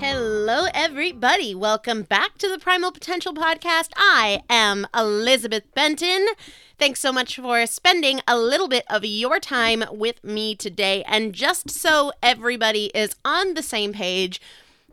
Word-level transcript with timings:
Hello, 0.00 0.64
everybody. 0.72 1.54
Welcome 1.54 2.04
back 2.04 2.38
to 2.38 2.48
the 2.48 2.58
Primal 2.58 2.90
Potential 2.90 3.34
Podcast. 3.34 3.90
I 3.98 4.42
am 4.48 4.86
Elizabeth 4.96 5.64
Benton. 5.74 6.26
Thanks 6.78 7.00
so 7.00 7.12
much 7.12 7.36
for 7.36 7.66
spending 7.66 8.22
a 8.26 8.38
little 8.38 8.66
bit 8.66 8.84
of 8.88 9.04
your 9.04 9.38
time 9.38 9.84
with 9.90 10.24
me 10.24 10.54
today. 10.54 11.04
And 11.06 11.34
just 11.34 11.68
so 11.68 12.12
everybody 12.22 12.86
is 12.94 13.14
on 13.26 13.52
the 13.52 13.62
same 13.62 13.92
page, 13.92 14.40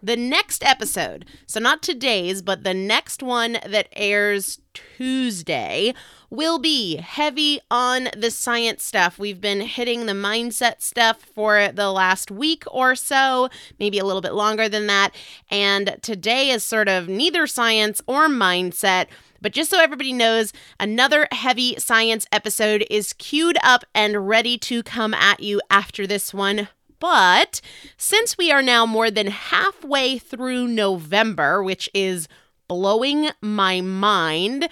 the 0.04 0.18
next 0.18 0.62
episode, 0.62 1.24
so 1.45 1.62
not 1.62 1.81
today's, 1.81 2.42
but 2.42 2.65
the 2.65 2.74
next 2.74 3.24
one 3.24 3.59
that 3.65 3.88
airs 3.95 4.59
Tuesday, 4.74 5.94
will 6.29 6.59
be 6.59 6.97
heavy 6.97 7.59
on 7.71 8.09
the 8.15 8.31
science 8.31 8.83
stuff. 8.83 9.18
We've 9.18 9.39
been 9.39 9.62
hitting 9.62 10.06
the 10.06 10.13
mindset 10.13 10.81
stuff 10.81 11.21
for 11.21 11.69
the 11.71 11.91
last 11.91 12.29
week 12.29 12.63
or 12.68 12.95
so, 12.95 13.50
maybe 13.79 14.00
a 14.00 14.06
little 14.06 14.21
bit 14.21 14.33
longer 14.33 14.68
than 14.68 14.88
that. 14.88 15.15
And 15.50 15.97
today 16.01 16.50
is 16.50 16.63
sort 16.63 16.89
of 16.89 17.07
neither 17.07 17.47
science 17.47 18.01
or 18.07 18.27
mindset. 18.27 19.07
But 19.41 19.53
just 19.53 19.69
so 19.69 19.79
everybody 19.79 20.13
knows, 20.13 20.51
another 20.79 21.27
heavy 21.31 21.75
science 21.77 22.25
episode 22.31 22.85
is 22.89 23.13
queued 23.13 23.57
up 23.63 23.85
and 23.94 24.27
ready 24.27 24.57
to 24.59 24.83
come 24.83 25.13
at 25.13 25.39
you 25.39 25.62
after 25.69 26.07
this 26.07 26.33
one. 26.33 26.68
But 27.00 27.62
since 27.95 28.38
we 28.38 28.51
are 28.51 28.63
now 28.63 28.85
more 28.85 29.12
than 29.12 29.27
halfway 29.27 30.18
through 30.18 30.68
November, 30.68 31.63
which 31.63 31.89
is 31.94 32.27
blowing 32.68 33.30
my 33.39 33.81
mind, 33.81 34.68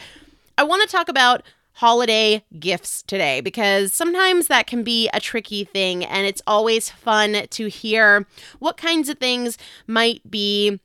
I 0.57 0.63
want 0.63 0.81
to 0.83 0.87
talk 0.87 1.09
about 1.09 1.43
holiday 1.73 2.41
gifts 2.57 3.01
today 3.01 3.41
because 3.41 3.91
sometimes 3.91 4.47
that 4.47 4.65
can 4.65 4.81
be 4.83 5.09
a 5.13 5.19
tricky 5.19 5.65
thing 5.65 6.05
and 6.05 6.25
it's 6.25 6.41
always 6.47 6.89
fun 6.89 7.45
to 7.49 7.67
hear 7.67 8.25
what 8.59 8.77
kinds 8.77 9.09
of 9.09 9.19
things 9.19 9.57
might 9.85 10.21
be 10.31 10.79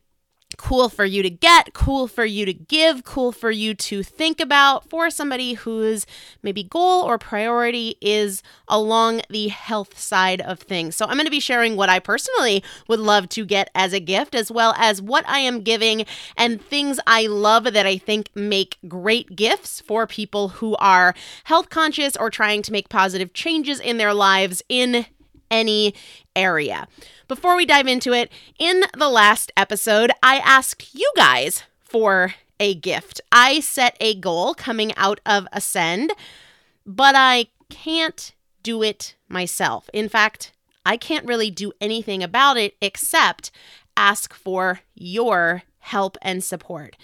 cool 0.60 0.90
for 0.90 1.06
you 1.06 1.22
to 1.22 1.30
get, 1.30 1.72
cool 1.72 2.06
for 2.06 2.26
you 2.26 2.44
to 2.44 2.52
give, 2.52 3.02
cool 3.02 3.32
for 3.32 3.50
you 3.50 3.74
to 3.74 4.02
think 4.02 4.40
about 4.40 4.88
for 4.90 5.08
somebody 5.08 5.54
whose 5.54 6.04
maybe 6.42 6.62
goal 6.62 7.02
or 7.02 7.16
priority 7.16 7.96
is 8.02 8.42
along 8.68 9.22
the 9.30 9.48
health 9.48 9.98
side 9.98 10.42
of 10.42 10.58
things. 10.58 10.94
So 10.94 11.06
I'm 11.06 11.14
going 11.14 11.24
to 11.24 11.30
be 11.30 11.40
sharing 11.40 11.76
what 11.76 11.88
I 11.88 11.98
personally 11.98 12.62
would 12.88 13.00
love 13.00 13.30
to 13.30 13.46
get 13.46 13.70
as 13.74 13.94
a 13.94 14.00
gift, 14.00 14.34
as 14.34 14.50
well 14.50 14.74
as 14.76 15.00
what 15.00 15.26
I 15.26 15.38
am 15.38 15.62
giving 15.62 16.04
and 16.36 16.60
things 16.60 17.00
I 17.06 17.26
love 17.26 17.64
that 17.64 17.86
I 17.86 17.96
think 17.96 18.28
make 18.34 18.76
great 18.86 19.34
gifts 19.34 19.80
for 19.80 20.06
people 20.06 20.48
who 20.48 20.76
are 20.76 21.14
health 21.44 21.70
conscious 21.70 22.16
or 22.16 22.28
trying 22.28 22.60
to 22.62 22.72
make 22.72 22.90
positive 22.90 23.32
changes 23.32 23.80
in 23.80 23.96
their 23.96 24.12
lives 24.12 24.62
in 24.68 25.06
any 25.50 25.94
area. 26.34 26.86
Before 27.28 27.56
we 27.56 27.66
dive 27.66 27.86
into 27.86 28.12
it, 28.12 28.30
in 28.58 28.84
the 28.96 29.08
last 29.08 29.52
episode, 29.56 30.10
I 30.22 30.38
asked 30.38 30.94
you 30.94 31.10
guys 31.16 31.64
for 31.80 32.34
a 32.58 32.74
gift. 32.74 33.20
I 33.32 33.60
set 33.60 33.96
a 34.00 34.14
goal 34.14 34.54
coming 34.54 34.94
out 34.96 35.20
of 35.24 35.46
Ascend, 35.52 36.12
but 36.86 37.14
I 37.16 37.46
can't 37.68 38.32
do 38.62 38.82
it 38.82 39.14
myself. 39.28 39.88
In 39.92 40.08
fact, 40.08 40.52
I 40.84 40.96
can't 40.96 41.26
really 41.26 41.50
do 41.50 41.72
anything 41.80 42.22
about 42.22 42.56
it 42.56 42.74
except 42.80 43.50
ask 43.96 44.34
for 44.34 44.80
your 44.94 45.62
help 45.78 46.16
and 46.22 46.42
support. 46.44 46.96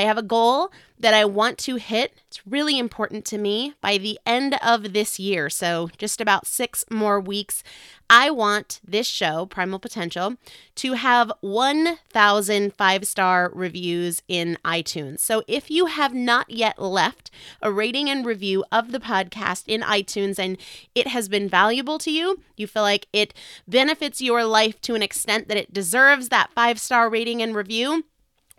I 0.00 0.04
have 0.04 0.16
a 0.16 0.22
goal 0.22 0.72
that 0.98 1.12
I 1.12 1.26
want 1.26 1.58
to 1.58 1.76
hit. 1.76 2.14
It's 2.28 2.46
really 2.46 2.78
important 2.78 3.26
to 3.26 3.38
me 3.38 3.74
by 3.82 3.98
the 3.98 4.18
end 4.24 4.56
of 4.64 4.94
this 4.94 5.20
year. 5.20 5.50
So, 5.50 5.90
just 5.98 6.22
about 6.22 6.46
six 6.46 6.86
more 6.90 7.20
weeks. 7.20 7.62
I 8.08 8.30
want 8.30 8.80
this 8.82 9.06
show, 9.06 9.46
Primal 9.46 9.78
Potential, 9.78 10.36
to 10.76 10.94
have 10.94 11.30
1,000 11.42 12.74
five 12.74 13.06
star 13.06 13.52
reviews 13.54 14.22
in 14.26 14.56
iTunes. 14.64 15.20
So, 15.20 15.42
if 15.46 15.70
you 15.70 15.86
have 15.86 16.14
not 16.14 16.48
yet 16.48 16.80
left 16.80 17.30
a 17.60 17.70
rating 17.70 18.08
and 18.08 18.24
review 18.24 18.64
of 18.72 18.92
the 18.92 19.00
podcast 19.00 19.64
in 19.66 19.82
iTunes 19.82 20.38
and 20.38 20.56
it 20.94 21.08
has 21.08 21.28
been 21.28 21.46
valuable 21.46 21.98
to 21.98 22.10
you, 22.10 22.40
you 22.56 22.66
feel 22.66 22.82
like 22.82 23.06
it 23.12 23.34
benefits 23.68 24.22
your 24.22 24.44
life 24.44 24.80
to 24.82 24.94
an 24.94 25.02
extent 25.02 25.48
that 25.48 25.58
it 25.58 25.74
deserves 25.74 26.30
that 26.30 26.52
five 26.54 26.80
star 26.80 27.10
rating 27.10 27.42
and 27.42 27.54
review, 27.54 28.04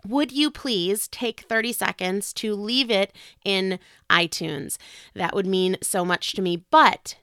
would 0.06 0.32
you 0.32 0.50
please 0.50 1.08
take 1.08 1.42
30 1.48 1.72
seconds 1.72 2.32
to 2.34 2.54
leave 2.54 2.90
it 2.90 3.14
in 3.44 3.78
iTunes? 4.10 4.78
That 5.14 5.34
would 5.34 5.46
mean 5.46 5.76
so 5.82 6.04
much 6.04 6.32
to 6.32 6.42
me. 6.42 6.64
But 6.70 7.16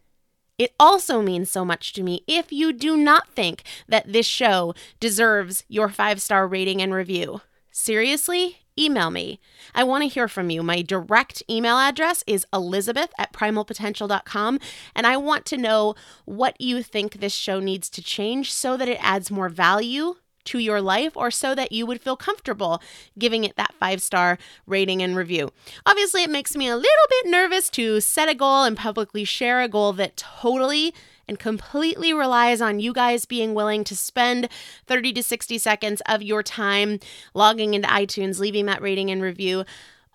it 0.58 0.74
also 0.80 1.22
means 1.22 1.50
so 1.50 1.64
much 1.64 1.94
to 1.94 2.04
me 2.04 2.24
if 2.28 2.52
you 2.52 2.74
do 2.74 2.98
not 2.98 3.30
think 3.30 3.64
that 3.88 4.12
this 4.12 4.26
show 4.26 4.74
deserves 5.00 5.64
your 5.68 5.90
five 5.90 6.22
star 6.22 6.48
rating 6.48 6.82
and 6.82 6.94
review. 6.94 7.42
Seriously, 7.72 8.60
email 8.78 9.10
me. 9.10 9.40
I 9.74 9.84
want 9.84 10.04
to 10.04 10.10
hear 10.10 10.28
from 10.28 10.50
you. 10.50 10.64
My 10.64 10.82
direct 10.82 11.44
email 11.50 11.78
address 11.78 12.24
is 12.28 12.46
elizabeth 12.54 13.12
at 13.18 13.34
primalpotential.com, 13.34 14.60
and 14.96 15.08
I 15.08 15.18
want 15.18 15.46
to 15.48 15.58
know 15.58 15.96
what 16.26 16.60
you 16.60 16.84
think 16.84 17.14
this 17.14 17.34
show 17.34 17.60
needs 17.60 17.90
to 17.92 18.02
change 18.02 18.52
so 18.52 18.76
that 18.78 18.90
it 18.90 19.00
adds 19.02 19.32
more 19.32 19.50
value 19.50 20.16
to 20.46 20.60
your 20.60 20.82
life 20.82 21.16
or 21.16 21.32
so 21.32 21.54
that 21.56 21.72
you 21.72 21.86
would 21.86 22.02
feel 22.02 22.16
comfortable 22.16 22.82
giving 23.18 23.44
it 23.44 23.56
that 23.56 23.74
five 23.80 24.02
star 24.02 24.38
rating 24.66 25.02
and 25.02 25.16
review. 25.16 25.52
Obviously, 25.86 26.24
it 26.24 26.30
makes 26.30 26.56
me 26.56 26.68
a 26.68 26.76
little 26.76 27.08
bit 27.10 27.30
nervous 27.30 27.70
to 27.72 28.00
set 28.02 28.30
a 28.30 28.36
goal 28.36 28.64
and 28.64 28.78
publicly 28.78 29.24
share 29.24 29.62
a 29.62 29.68
goal 29.68 29.94
that 29.94 30.18
totally 30.18 30.94
and 31.28 31.38
completely 31.40 32.12
relies 32.12 32.60
on 32.60 32.80
you 32.80 32.92
guys 32.92 33.26
being 33.26 33.54
willing 33.54 33.84
to 33.84 33.96
spend 33.96 34.50
30 34.88 35.14
to 35.14 35.24
60 35.24 35.58
seconds 35.60 36.02
of 36.08 36.24
your 36.24 36.42
time 36.42 37.00
logging 37.36 37.76
into 37.76 37.88
iTunes, 37.88 38.40
leaving 38.40 38.66
that 38.66 38.82
rating 38.82 39.12
and 39.12 39.22
review. 39.22 39.64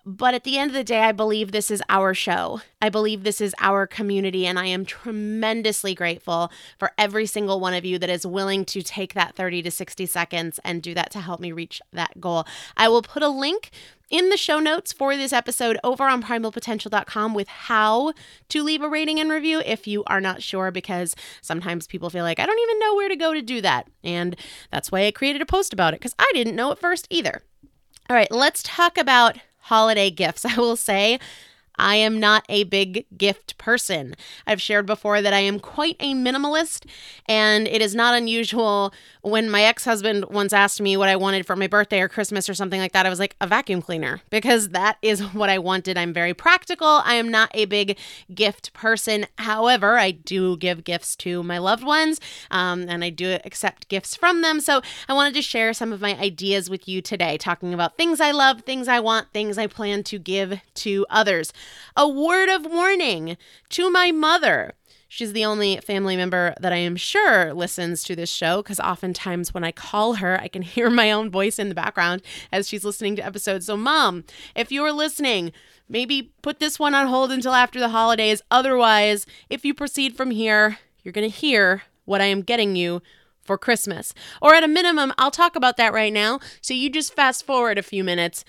But 0.07 0.35
at 0.35 0.43
the 0.43 0.59
end 0.59 0.69
of 0.69 0.75
the 0.75 0.83
day, 0.83 0.99
I 0.99 1.11
believe 1.11 1.51
this 1.51 1.71
is 1.71 1.81
our 1.89 2.13
show. 2.13 2.61
I 2.79 2.89
believe 2.89 3.23
this 3.23 3.41
is 3.41 3.55
our 3.59 3.87
community. 3.87 4.45
And 4.45 4.59
I 4.59 4.67
am 4.67 4.85
tremendously 4.85 5.95
grateful 5.95 6.51
for 6.77 6.91
every 6.95 7.25
single 7.25 7.59
one 7.59 7.73
of 7.73 7.83
you 7.83 7.97
that 7.97 8.09
is 8.09 8.23
willing 8.23 8.65
to 8.65 8.83
take 8.83 9.15
that 9.15 9.35
30 9.35 9.63
to 9.63 9.71
60 9.71 10.05
seconds 10.05 10.59
and 10.63 10.83
do 10.83 10.93
that 10.93 11.09
to 11.11 11.21
help 11.21 11.39
me 11.39 11.51
reach 11.51 11.81
that 11.91 12.21
goal. 12.21 12.45
I 12.77 12.87
will 12.87 13.01
put 13.01 13.23
a 13.23 13.29
link 13.29 13.71
in 14.11 14.29
the 14.29 14.37
show 14.37 14.59
notes 14.59 14.93
for 14.93 15.17
this 15.17 15.33
episode 15.33 15.79
over 15.83 16.03
on 16.03 16.21
primalpotential.com 16.21 17.33
with 17.33 17.47
how 17.47 18.13
to 18.49 18.61
leave 18.61 18.83
a 18.83 18.89
rating 18.89 19.19
and 19.19 19.31
review 19.31 19.63
if 19.65 19.87
you 19.87 20.03
are 20.05 20.21
not 20.21 20.43
sure, 20.43 20.69
because 20.69 21.15
sometimes 21.41 21.87
people 21.87 22.11
feel 22.11 22.23
like, 22.23 22.39
I 22.39 22.45
don't 22.45 22.59
even 22.59 22.79
know 22.79 22.93
where 22.93 23.09
to 23.09 23.15
go 23.15 23.33
to 23.33 23.41
do 23.41 23.59
that. 23.61 23.87
And 24.03 24.35
that's 24.71 24.91
why 24.91 25.07
I 25.07 25.11
created 25.11 25.41
a 25.41 25.47
post 25.47 25.73
about 25.73 25.95
it, 25.95 25.99
because 25.99 26.13
I 26.19 26.31
didn't 26.35 26.55
know 26.55 26.71
at 26.71 26.77
first 26.77 27.07
either. 27.09 27.41
All 28.07 28.15
right, 28.15 28.29
let's 28.29 28.61
talk 28.61 28.99
about 28.99 29.37
holiday 29.65 30.09
gifts. 30.09 30.45
I 30.53 30.55
will 30.57 30.75
say 30.77 31.19
I 31.77 31.95
am 31.95 32.19
not 32.19 32.45
a 32.49 32.63
big 32.63 33.05
gift 33.17 33.57
person. 33.57 34.15
I've 34.47 34.61
shared 34.61 34.85
before 34.85 35.21
that 35.21 35.33
I 35.33 35.39
am 35.39 35.59
quite 35.59 35.95
a 35.99 36.13
minimalist, 36.13 36.85
and 37.27 37.67
it 37.67 37.81
is 37.81 37.95
not 37.95 38.15
unusual 38.15 38.93
when 39.21 39.49
my 39.49 39.63
ex 39.63 39.85
husband 39.85 40.25
once 40.29 40.53
asked 40.53 40.79
me 40.79 40.97
what 40.97 41.09
I 41.09 41.15
wanted 41.15 41.45
for 41.45 41.55
my 41.55 41.67
birthday 41.67 42.01
or 42.01 42.07
Christmas 42.07 42.49
or 42.49 42.53
something 42.53 42.79
like 42.79 42.93
that. 42.93 43.05
I 43.05 43.09
was 43.09 43.19
like, 43.19 43.35
a 43.41 43.47
vacuum 43.47 43.81
cleaner, 43.81 44.21
because 44.29 44.69
that 44.69 44.97
is 45.01 45.21
what 45.33 45.49
I 45.49 45.57
wanted. 45.57 45.97
I'm 45.97 46.13
very 46.13 46.33
practical. 46.33 47.01
I 47.03 47.15
am 47.15 47.29
not 47.29 47.49
a 47.53 47.65
big 47.65 47.97
gift 48.33 48.73
person. 48.73 49.25
However, 49.37 49.97
I 49.97 50.11
do 50.11 50.57
give 50.57 50.83
gifts 50.83 51.15
to 51.17 51.43
my 51.43 51.57
loved 51.57 51.83
ones, 51.83 52.19
um, 52.51 52.85
and 52.87 53.03
I 53.03 53.09
do 53.09 53.37
accept 53.43 53.87
gifts 53.89 54.15
from 54.15 54.41
them. 54.41 54.59
So 54.59 54.81
I 55.09 55.13
wanted 55.13 55.33
to 55.35 55.41
share 55.41 55.73
some 55.73 55.91
of 55.91 56.01
my 56.01 56.15
ideas 56.17 56.69
with 56.69 56.87
you 56.87 57.01
today, 57.01 57.37
talking 57.37 57.73
about 57.73 57.97
things 57.97 58.19
I 58.19 58.31
love, 58.31 58.61
things 58.61 58.87
I 58.87 58.99
want, 58.99 59.33
things 59.33 59.57
I 59.57 59.67
plan 59.67 60.03
to 60.03 60.19
give 60.19 60.59
to 60.75 61.05
others. 61.09 61.51
A 61.95 62.07
word 62.07 62.49
of 62.49 62.65
warning 62.65 63.37
to 63.69 63.89
my 63.89 64.11
mother. 64.11 64.73
She's 65.07 65.33
the 65.33 65.45
only 65.45 65.77
family 65.77 66.17
member 66.17 66.53
that 66.59 66.73
I 66.73 66.77
am 66.77 66.95
sure 66.95 67.53
listens 67.53 68.03
to 68.03 68.15
this 68.15 68.29
show 68.29 68.61
because 68.61 68.79
oftentimes 68.79 69.53
when 69.53 69.63
I 69.63 69.71
call 69.71 70.15
her, 70.15 70.39
I 70.41 70.47
can 70.47 70.61
hear 70.63 70.89
my 70.89 71.11
own 71.11 71.29
voice 71.29 71.57
in 71.59 71.69
the 71.69 71.75
background 71.75 72.21
as 72.51 72.67
she's 72.67 72.83
listening 72.83 73.15
to 73.15 73.25
episodes. 73.25 73.67
So, 73.67 73.77
mom, 73.77 74.25
if 74.55 74.71
you're 74.71 74.91
listening, 74.91 75.51
maybe 75.87 76.33
put 76.41 76.59
this 76.59 76.79
one 76.79 76.93
on 76.93 77.07
hold 77.07 77.31
until 77.31 77.53
after 77.53 77.79
the 77.79 77.89
holidays. 77.89 78.41
Otherwise, 78.51 79.25
if 79.49 79.63
you 79.63 79.73
proceed 79.73 80.17
from 80.17 80.31
here, 80.31 80.79
you're 81.03 81.13
going 81.13 81.29
to 81.29 81.35
hear 81.35 81.83
what 82.05 82.21
I 82.21 82.25
am 82.25 82.41
getting 82.41 82.75
you 82.75 83.01
for 83.41 83.57
Christmas. 83.57 84.13
Or 84.41 84.55
at 84.55 84.63
a 84.63 84.67
minimum, 84.67 85.13
I'll 85.17 85.31
talk 85.31 85.55
about 85.55 85.77
that 85.77 85.93
right 85.93 86.11
now. 86.11 86.39
So 86.61 86.73
you 86.73 86.89
just 86.89 87.13
fast 87.13 87.45
forward 87.45 87.77
a 87.77 87.83
few 87.83 88.03
minutes 88.03 88.43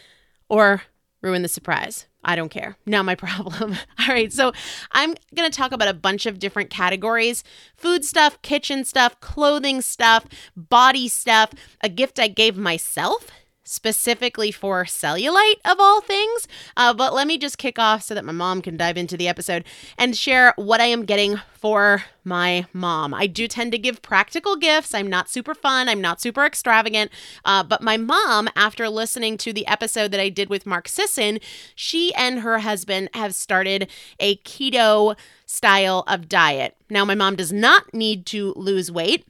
or 0.49 0.83
ruin 1.21 1.43
the 1.43 1.49
surprise. 1.49 2.07
I 2.27 2.35
don't 2.35 2.51
care. 2.51 2.77
Not 2.85 3.05
my 3.05 3.15
problem. 3.27 3.77
All 3.99 4.09
right. 4.09 4.31
So 4.33 4.53
I'm 4.93 5.15
going 5.35 5.51
to 5.51 5.57
talk 5.57 5.73
about 5.73 5.89
a 5.89 5.95
bunch 5.95 6.27
of 6.27 6.39
different 6.39 6.69
categories 6.69 7.43
food 7.77 8.05
stuff, 8.05 8.43
kitchen 8.43 8.85
stuff, 8.85 9.19
clothing 9.21 9.81
stuff, 9.81 10.27
body 10.57 11.09
stuff, 11.09 11.53
a 11.81 11.89
gift 11.89 12.19
I 12.19 12.29
gave 12.29 12.57
myself. 12.57 13.29
Specifically 13.67 14.51
for 14.51 14.85
cellulite 14.85 15.61
of 15.65 15.79
all 15.79 16.01
things. 16.01 16.47
Uh, 16.77 16.95
but 16.95 17.13
let 17.13 17.27
me 17.27 17.37
just 17.37 17.59
kick 17.59 17.79
off 17.79 18.03
so 18.03 18.15
that 18.15 18.25
my 18.25 18.33
mom 18.33 18.63
can 18.63 18.77
dive 18.77 18.97
into 18.97 19.17
the 19.17 19.29
episode 19.29 19.65
and 19.99 20.17
share 20.17 20.55
what 20.57 20.81
I 20.81 20.87
am 20.87 21.05
getting 21.05 21.41
for 21.53 22.05
my 22.23 22.67
mom. 22.73 23.13
I 23.13 23.27
do 23.27 23.49
tend 23.49 23.73
to 23.73 23.79
give 23.79 24.03
practical 24.03 24.57
gifts. 24.57 24.95
I'm 24.95 25.09
not 25.09 25.29
super 25.29 25.55
fun, 25.55 25.89
I'm 25.89 26.01
not 26.01 26.21
super 26.21 26.45
extravagant. 26.45 27.11
Uh, 27.45 27.63
but 27.63 27.83
my 27.83 27.97
mom, 27.97 28.49
after 28.55 28.89
listening 28.89 29.37
to 29.39 29.53
the 29.53 29.67
episode 29.67 30.13
that 30.13 30.21
I 30.21 30.29
did 30.29 30.49
with 30.49 30.67
Mark 30.67 30.87
Sisson, 30.89 31.41
she 31.75 32.15
and 32.15 32.41
her 32.41 32.61
husband 32.61 33.09
have 33.15 33.35
started 33.35 33.91
a 34.21 34.37
keto 34.39 35.17
style 35.45 36.05
of 36.07 36.29
diet. 36.29 36.77
Now, 36.89 37.05
my 37.05 37.15
mom 37.15 37.37
does 37.37 37.53
not 37.53 37.93
need 37.93 38.27
to 38.27 38.53
lose 38.57 38.91
weight 38.91 39.27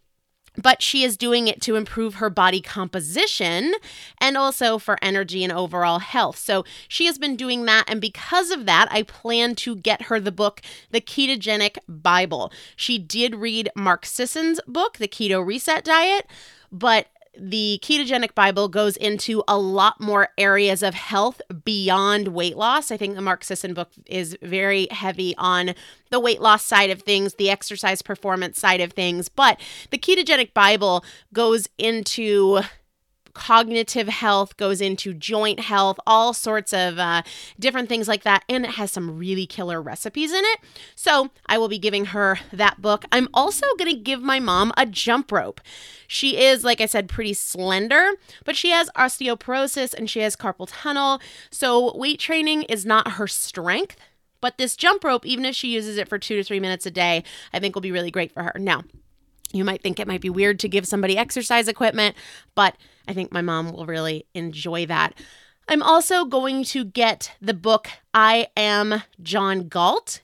but 0.56 0.82
she 0.82 1.02
is 1.02 1.16
doing 1.16 1.48
it 1.48 1.60
to 1.62 1.76
improve 1.76 2.16
her 2.16 2.30
body 2.30 2.60
composition 2.60 3.74
and 4.20 4.36
also 4.36 4.78
for 4.78 4.98
energy 5.02 5.42
and 5.44 5.52
overall 5.52 5.98
health. 5.98 6.38
So 6.38 6.64
she 6.88 7.06
has 7.06 7.18
been 7.18 7.36
doing 7.36 7.64
that. 7.66 7.84
And 7.88 8.00
because 8.00 8.50
of 8.50 8.66
that, 8.66 8.88
I 8.90 9.02
plan 9.02 9.54
to 9.56 9.76
get 9.76 10.02
her 10.02 10.20
the 10.20 10.32
book, 10.32 10.62
The 10.90 11.00
Ketogenic 11.00 11.78
Bible. 11.88 12.52
She 12.76 12.98
did 12.98 13.34
read 13.34 13.70
Mark 13.74 14.06
Sisson's 14.06 14.60
book, 14.66 14.98
The 14.98 15.08
Keto 15.08 15.44
Reset 15.44 15.84
Diet, 15.84 16.26
but 16.72 17.08
the 17.38 17.78
ketogenic 17.82 18.34
bible 18.34 18.68
goes 18.68 18.96
into 18.96 19.42
a 19.46 19.58
lot 19.58 20.00
more 20.00 20.28
areas 20.38 20.82
of 20.82 20.94
health 20.94 21.40
beyond 21.64 22.28
weight 22.28 22.56
loss. 22.56 22.90
I 22.90 22.96
think 22.96 23.14
the 23.14 23.22
mark 23.22 23.44
sisson 23.44 23.74
book 23.74 23.90
is 24.06 24.36
very 24.42 24.88
heavy 24.90 25.34
on 25.36 25.74
the 26.10 26.20
weight 26.20 26.40
loss 26.40 26.64
side 26.64 26.90
of 26.90 27.02
things 27.02 27.34
the 27.34 27.50
exercise 27.50 28.02
performance 28.02 28.58
side 28.58 28.80
of 28.80 28.92
things. 28.92 29.28
But 29.28 29.60
the 29.90 29.98
ketogenic 29.98 30.54
bible 30.54 31.04
goes 31.32 31.68
into 31.78 32.60
cognitive 33.36 34.08
health, 34.08 34.56
goes 34.56 34.80
into 34.80 35.12
joint 35.12 35.60
health, 35.60 36.00
all 36.06 36.32
sorts 36.32 36.72
of 36.72 36.98
uh, 36.98 37.22
different 37.60 37.88
things 37.88 38.08
like 38.08 38.22
that. 38.22 38.44
And 38.48 38.64
it 38.64 38.72
has 38.72 38.90
some 38.90 39.18
really 39.18 39.46
killer 39.46 39.80
recipes 39.82 40.32
in 40.32 40.42
it. 40.42 40.60
So 40.94 41.30
I 41.44 41.58
will 41.58 41.68
be 41.68 41.78
giving 41.78 42.06
her 42.06 42.38
that 42.50 42.80
book. 42.80 43.04
I'm 43.12 43.28
also 43.34 43.66
going 43.78 43.90
to 43.90 44.00
give 44.00 44.22
my 44.22 44.40
mom 44.40 44.72
a 44.78 44.86
jump 44.86 45.30
rope. 45.30 45.60
She 46.08 46.42
is, 46.42 46.64
like 46.64 46.80
I 46.80 46.86
said, 46.86 47.10
pretty 47.10 47.34
slender, 47.34 48.12
but 48.46 48.56
she 48.56 48.70
has 48.70 48.88
osteoporosis 48.96 49.92
and 49.92 50.08
she 50.08 50.20
has 50.20 50.34
carpal 50.34 50.66
tunnel. 50.70 51.20
So 51.50 51.94
weight 51.94 52.18
training 52.18 52.62
is 52.62 52.86
not 52.86 53.12
her 53.12 53.26
strength. 53.26 53.96
But 54.40 54.56
this 54.56 54.76
jump 54.76 55.04
rope, 55.04 55.26
even 55.26 55.44
if 55.44 55.54
she 55.54 55.68
uses 55.68 55.98
it 55.98 56.08
for 56.08 56.18
two 56.18 56.36
to 56.36 56.44
three 56.44 56.60
minutes 56.60 56.86
a 56.86 56.90
day, 56.90 57.22
I 57.52 57.58
think 57.58 57.74
will 57.74 57.82
be 57.82 57.92
really 57.92 58.10
great 58.10 58.32
for 58.32 58.42
her. 58.42 58.54
Now, 58.58 58.84
you 59.52 59.64
might 59.64 59.82
think 59.82 59.98
it 59.98 60.08
might 60.08 60.20
be 60.20 60.30
weird 60.30 60.58
to 60.60 60.68
give 60.68 60.86
somebody 60.86 61.16
exercise 61.16 61.68
equipment, 61.68 62.16
but 62.54 62.76
I 63.08 63.12
think 63.12 63.32
my 63.32 63.42
mom 63.42 63.72
will 63.72 63.86
really 63.86 64.26
enjoy 64.34 64.86
that. 64.86 65.14
I'm 65.68 65.82
also 65.82 66.24
going 66.24 66.64
to 66.64 66.84
get 66.84 67.32
the 67.40 67.54
book 67.54 67.88
I 68.14 68.48
Am 68.56 69.02
John 69.20 69.68
Galt 69.68 70.20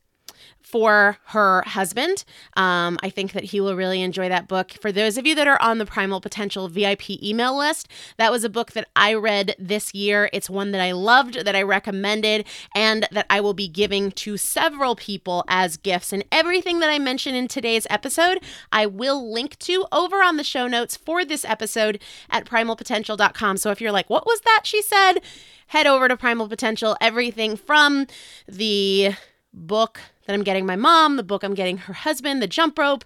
for 0.73 1.19
her 1.27 1.63
husband. 1.67 2.25
Um, 2.57 2.99
I 3.03 3.11
think 3.11 3.33
that 3.33 3.45
he 3.45 3.61
will 3.61 3.77
really 3.77 4.01
enjoy 4.01 4.31
that 4.31 4.49
book. 4.49 4.73
For 4.73 4.91
those 4.91 5.19
of 5.19 5.27
you 5.27 5.35
that 5.35 5.47
are 5.47 5.61
on 5.61 5.77
the 5.77 5.85
Primal 5.85 6.21
Potential 6.21 6.67
VIP 6.67 7.23
email 7.23 7.57
list, 7.57 7.89
that 8.17 8.33
was 8.33 8.43
a 8.43 8.49
book 8.49 8.73
that 8.73 8.89
I 8.97 9.13
read 9.13 9.55
this 9.59 9.95
year. 9.95 10.31
It's 10.33 10.49
one 10.49 10.73
that 10.73 10.81
I 10.81 10.93
loved, 10.93 11.45
that 11.45 11.55
I 11.55 11.63
recommended, 11.63 12.47
and 12.75 13.07
that 13.13 13.27
I 13.29 13.41
will 13.43 13.53
be 13.53 13.69
giving 13.69 14.11
to 14.13 14.39
several 14.39 14.97
people 14.97 15.45
as 15.47 15.77
gifts. 15.77 16.11
And 16.13 16.25
everything 16.33 16.81
that 16.81 16.89
I 16.89 16.99
mentioned 16.99 17.37
in 17.37 17.49
today's 17.49 17.87
episode, 17.91 18.39
I 18.73 18.87
will 18.87 19.31
link 19.31 19.59
to 19.61 19.85
over 19.93 20.23
on 20.23 20.39
the 20.39 20.45
show 20.45 20.67
notes 20.67 20.97
for 20.97 21.23
this 21.23 21.45
episode 21.45 22.01
at 22.31 22.47
primalpotential.com. 22.47 23.59
So 23.59 23.71
if 23.71 23.81
you're 23.83 23.93
like, 23.93 24.09
what 24.09 24.25
was 24.25 24.41
that 24.41 24.63
she 24.65 24.81
said? 24.81 25.21
Head 25.67 25.87
over 25.87 26.09
to 26.09 26.17
Primal 26.17 26.49
Potential. 26.49 26.97
Everything 27.01 27.57
from 27.57 28.07
the 28.49 29.13
book 29.53 30.01
that 30.27 30.35
I'm 30.35 30.43
getting 30.43 30.67
my 30.67 30.77
mom, 30.77 31.17
the 31.17 31.23
book 31.23 31.43
I'm 31.43 31.55
getting 31.55 31.79
her 31.79 31.93
husband, 31.93 32.43
the 32.43 32.47
jump 32.47 32.79
rope, 32.79 33.05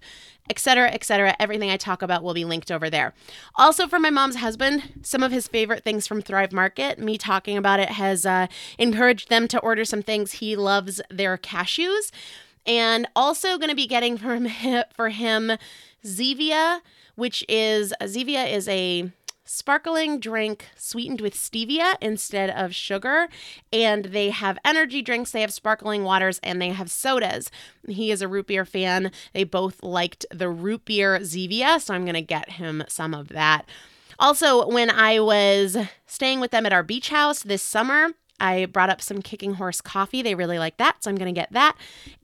etc., 0.49 0.91
etc. 0.91 1.35
Everything 1.41 1.71
I 1.71 1.77
talk 1.77 2.03
about 2.03 2.23
will 2.23 2.35
be 2.35 2.45
linked 2.45 2.71
over 2.71 2.89
there. 2.89 3.15
Also, 3.57 3.87
for 3.87 3.99
my 3.99 4.11
mom's 4.11 4.37
husband, 4.37 5.01
some 5.03 5.23
of 5.23 5.33
his 5.33 5.49
favorite 5.49 5.83
things 5.83 6.07
from 6.07 6.23
Thrive 6.23 6.53
Market, 6.53 6.99
me 6.99 7.19
talking 7.19 7.57
about 7.57 7.81
it 7.81 7.91
has 7.91 8.25
uh, 8.25 8.47
encouraged 8.79 9.29
them 9.29 9.49
to 9.49 9.59
order 9.61 9.85
some 9.85 10.03
things. 10.03 10.33
He 10.33 10.57
loves 10.57 11.01
their 11.11 11.37
cashews. 11.37 12.11
And 12.67 13.07
also 13.15 13.59
going 13.59 13.71
to 13.71 13.77
be 13.77 13.87
getting 13.87 14.19
from 14.19 14.45
him, 14.47 14.85
for 14.95 15.09
him 15.09 15.53
Zevia, 16.05 16.81
which 17.15 17.45
is 17.49 17.93
Zevia 18.03 18.51
is 18.51 18.69
a 18.69 19.11
sparkling 19.47 20.21
drink 20.21 20.67
sweetened 20.77 21.23
with 21.23 21.35
stevia 21.35 21.95
instead 22.03 22.51
of 22.51 22.75
sugar. 22.75 23.29
And 23.73 24.07
they 24.07 24.31
have 24.31 24.59
energy 24.65 25.01
drinks, 25.01 25.31
they 25.31 25.41
have 25.41 25.53
sparkling 25.53 26.05
waters, 26.05 26.39
and 26.43 26.61
they 26.61 26.71
have 26.71 26.91
sodas. 26.91 27.51
He 27.89 28.11
is 28.11 28.21
a 28.21 28.29
root 28.29 28.49
beer 28.49 28.67
fan. 28.67 29.11
They 29.33 29.45
both 29.45 29.83
liked 29.83 30.27
the 30.31 30.51
root 30.51 30.85
beer 30.85 31.19
Zevia, 31.21 31.81
so 31.81 31.95
I'm 31.95 32.05
going 32.05 32.15
to 32.15 32.23
get 32.23 32.51
him 32.51 32.85
some 32.89 33.15
of 33.15 33.29
that. 33.29 33.67
Also, 34.19 34.67
when 34.69 34.91
I 34.91 35.21
was 35.21 35.77
staying 36.07 36.41
with 36.41 36.51
them 36.51 36.67
at 36.67 36.73
our 36.73 36.83
beach 36.83 37.11
house 37.11 37.43
this 37.43 37.63
summer, 37.63 38.13
I 38.41 38.67
brought 38.67 38.91
up 38.91 39.01
some 39.01 39.23
Kicking 39.23 39.55
Horse 39.55 39.81
coffee. 39.81 40.23
They 40.23 40.35
really 40.35 40.59
like 40.59 40.77
that, 40.79 40.97
so 41.03 41.11
I'm 41.11 41.17
going 41.17 41.35
to 41.35 41.39
get 41.39 41.53
that. 41.53 41.77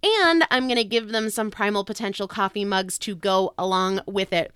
And 0.03 0.45
I'm 0.51 0.67
going 0.67 0.77
to 0.77 0.85
give 0.85 1.09
them 1.09 1.31
some 1.31 1.51
Primal 1.51 1.85
Potential 1.85 2.29
coffee 2.29 2.65
mugs 2.65 2.99
to 3.01 3.15
go 3.15 3.55
along 3.57 4.01
with 4.07 4.33
it. 4.33 4.53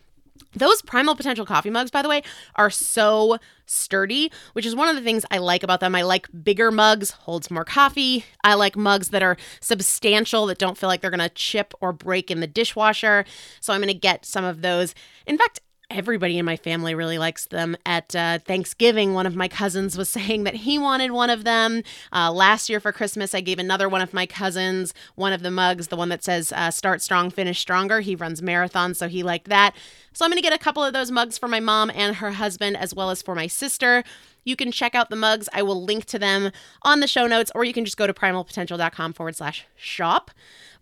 Those 0.54 0.82
Primal 0.82 1.14
Potential 1.14 1.46
coffee 1.46 1.70
mugs, 1.70 1.90
by 1.90 2.02
the 2.02 2.08
way, 2.08 2.22
are 2.56 2.70
so 2.70 3.38
sturdy, 3.66 4.30
which 4.52 4.64
is 4.64 4.74
one 4.74 4.88
of 4.88 4.96
the 4.96 5.02
things 5.02 5.24
I 5.30 5.38
like 5.38 5.62
about 5.62 5.80
them. 5.80 5.94
I 5.94 6.02
like 6.02 6.28
bigger 6.42 6.70
mugs, 6.70 7.10
holds 7.10 7.50
more 7.50 7.64
coffee. 7.64 8.24
I 8.44 8.54
like 8.54 8.76
mugs 8.76 9.08
that 9.08 9.22
are 9.22 9.36
substantial 9.60 10.46
that 10.46 10.58
don't 10.58 10.78
feel 10.78 10.88
like 10.88 11.00
they're 11.00 11.10
to 11.18 11.28
chip 11.28 11.74
or 11.80 11.92
break 11.92 12.30
in 12.30 12.40
the 12.40 12.46
dishwasher. 12.46 13.24
So 13.60 13.72
I'm 13.72 13.80
to 13.88 13.94
get 13.94 14.24
some 14.24 14.44
of 14.44 14.62
those. 14.62 14.94
In 15.26 15.36
fact, 15.36 15.60
everybody 15.90 16.38
in 16.38 16.44
my 16.44 16.56
family 16.56 16.94
really 16.94 17.18
likes 17.18 17.46
them. 17.46 17.76
At 17.86 18.14
uh, 18.14 18.38
Thanksgiving, 18.40 19.14
one 19.14 19.26
of 19.26 19.36
my 19.36 19.48
cousins 19.48 19.96
was 19.96 20.08
saying 20.16 20.44
that 20.44 20.54
he 20.54 20.78
wanted 20.78 21.12
one 21.12 21.30
of 21.30 21.44
them. 21.44 21.82
Uh, 22.12 22.32
last 22.32 22.68
year 22.68 22.80
for 22.80 22.92
Christmas, 22.92 23.34
I 23.34 23.40
gave 23.40 23.58
another 23.58 23.88
one 23.88 24.00
of 24.00 24.12
my 24.12 24.26
cousins 24.26 24.94
one 25.14 25.32
of 25.32 25.42
the 25.42 25.50
mugs, 25.50 25.88
the 25.88 25.96
one 25.96 26.08
that 26.08 26.24
says 26.24 26.52
uh, 26.52 26.70
"Start 26.70 27.02
strong, 27.02 27.30
finish 27.30 27.60
stronger." 27.60 28.00
He 28.00 28.14
runs 28.14 28.40
marathons, 28.40 28.96
so 28.96 29.08
he 29.08 29.22
liked 29.22 29.48
that. 29.48 29.74
So 30.12 30.24
I'm 30.24 30.30
going 30.30 30.42
to 30.42 30.48
get 30.48 30.58
a 30.58 30.62
couple 30.62 30.82
of 30.82 30.92
those 30.92 31.10
mugs 31.10 31.38
for 31.38 31.48
my 31.48 31.60
mom 31.60 31.90
and 31.94 32.16
her 32.16 32.32
husband, 32.32 32.76
as 32.76 32.94
well 32.94 33.10
as 33.10 33.22
for 33.22 33.34
my 33.34 33.46
sister. 33.46 34.02
You 34.46 34.56
can 34.56 34.72
check 34.72 34.94
out 34.94 35.10
the 35.10 35.16
mugs. 35.16 35.48
I 35.52 35.62
will 35.62 35.84
link 35.84 36.06
to 36.06 36.18
them 36.18 36.52
on 36.82 37.00
the 37.00 37.08
show 37.08 37.26
notes, 37.26 37.50
or 37.54 37.64
you 37.64 37.72
can 37.72 37.84
just 37.84 37.96
go 37.96 38.06
to 38.06 38.14
primalpotential.com 38.14 39.12
forward 39.12 39.36
slash 39.36 39.66
shop. 39.76 40.30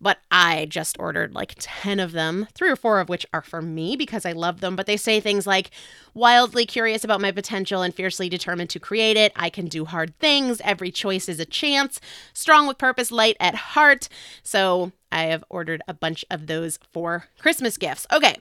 But 0.01 0.19
I 0.31 0.67
just 0.67 0.97
ordered 1.01 1.35
like 1.35 1.55
10 1.59 1.99
of 1.99 2.13
them, 2.13 2.47
three 2.55 2.71
or 2.71 2.77
four 2.77 3.01
of 3.01 3.09
which 3.09 3.25
are 3.33 3.41
for 3.41 3.63
me 3.63 3.97
because 3.97 4.27
I 4.27 4.33
love 4.33 4.61
them. 4.61 4.77
But 4.77 4.87
they 4.87 4.99
say 4.99 5.19
things 5.19 5.47
like, 5.47 5.71
wildly 6.13 6.67
curious 6.67 7.05
about 7.05 7.23
my 7.23 7.33
potential 7.33 7.81
and 7.81 7.95
fiercely 7.95 8.29
determined 8.29 8.71
to 8.71 8.79
create 8.79 9.17
it. 9.17 9.33
I 9.35 9.49
can 9.49 9.67
do 9.67 9.87
hard 9.87 10.19
things. 10.19 10.61
Every 10.63 10.91
choice 10.91 11.27
is 11.29 11.41
a 11.41 11.47
chance. 11.47 12.01
Strong 12.35 12.69
with 12.69 12.77
purpose, 12.77 13.11
light 13.11 13.37
at 13.41 13.55
heart. 13.55 14.09
So 14.43 14.93
I 15.11 15.23
have 15.25 15.45
ordered 15.49 15.81
a 15.89 15.95
bunch 15.95 16.25
of 16.31 16.49
those 16.49 16.79
for 16.93 17.29
Christmas 17.39 17.79
gifts. 17.79 18.07
Okay, 18.13 18.37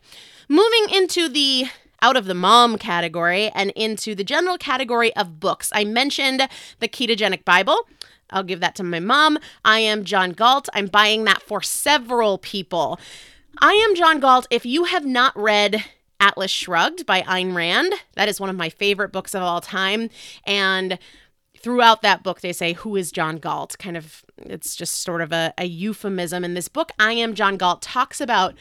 moving 0.49 0.85
into 0.91 1.29
the 1.29 1.67
out 2.03 2.17
of 2.17 2.25
the 2.25 2.33
mom 2.35 2.77
category 2.77 3.49
and 3.55 3.71
into 3.71 4.13
the 4.13 4.25
general 4.25 4.57
category 4.57 5.15
of 5.15 5.39
books. 5.39 5.71
I 5.73 5.85
mentioned 5.85 6.47
the 6.79 6.89
Ketogenic 6.89 7.45
Bible. 7.45 7.87
I'll 8.29 8.43
give 8.43 8.59
that 8.59 8.75
to 8.75 8.83
my 8.83 8.99
mom. 8.99 9.39
I 9.63 9.79
am 9.79 10.03
John 10.03 10.31
Galt. 10.31 10.67
I'm 10.73 10.87
buying 10.87 11.23
that 11.23 11.41
for 11.41 11.61
several 11.61 12.37
people. 12.37 12.99
I 13.59 13.71
am 13.73 13.95
John 13.95 14.19
Galt. 14.19 14.47
If 14.51 14.65
you 14.65 14.83
have 14.83 15.05
not 15.05 15.35
read 15.37 15.85
Atlas 16.19 16.51
Shrugged 16.51 17.05
by 17.05 17.21
Ayn 17.21 17.55
Rand, 17.55 17.93
that 18.15 18.27
is 18.27 18.39
one 18.39 18.49
of 18.49 18.57
my 18.57 18.67
favorite 18.67 19.13
books 19.13 19.33
of 19.33 19.41
all 19.41 19.61
time. 19.61 20.09
And 20.45 20.99
throughout 21.57 22.01
that 22.01 22.21
book, 22.21 22.41
they 22.41 22.51
say, 22.51 22.73
Who 22.73 22.97
is 22.97 23.13
John 23.13 23.37
Galt? 23.37 23.77
Kind 23.79 23.95
of, 23.95 24.25
it's 24.37 24.75
just 24.75 25.03
sort 25.03 25.21
of 25.21 25.31
a, 25.31 25.53
a 25.57 25.65
euphemism. 25.65 26.43
In 26.43 26.53
this 26.53 26.67
book, 26.67 26.91
I 26.99 27.13
Am 27.13 27.33
John 27.33 27.55
Galt 27.55 27.81
talks 27.81 28.19
about 28.19 28.55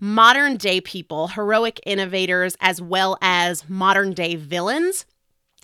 modern 0.00 0.56
day 0.56 0.80
people, 0.80 1.28
heroic 1.28 1.80
innovators, 1.86 2.56
as 2.60 2.80
well 2.80 3.16
as 3.20 3.68
modern 3.68 4.12
day 4.12 4.36
villains. 4.36 5.06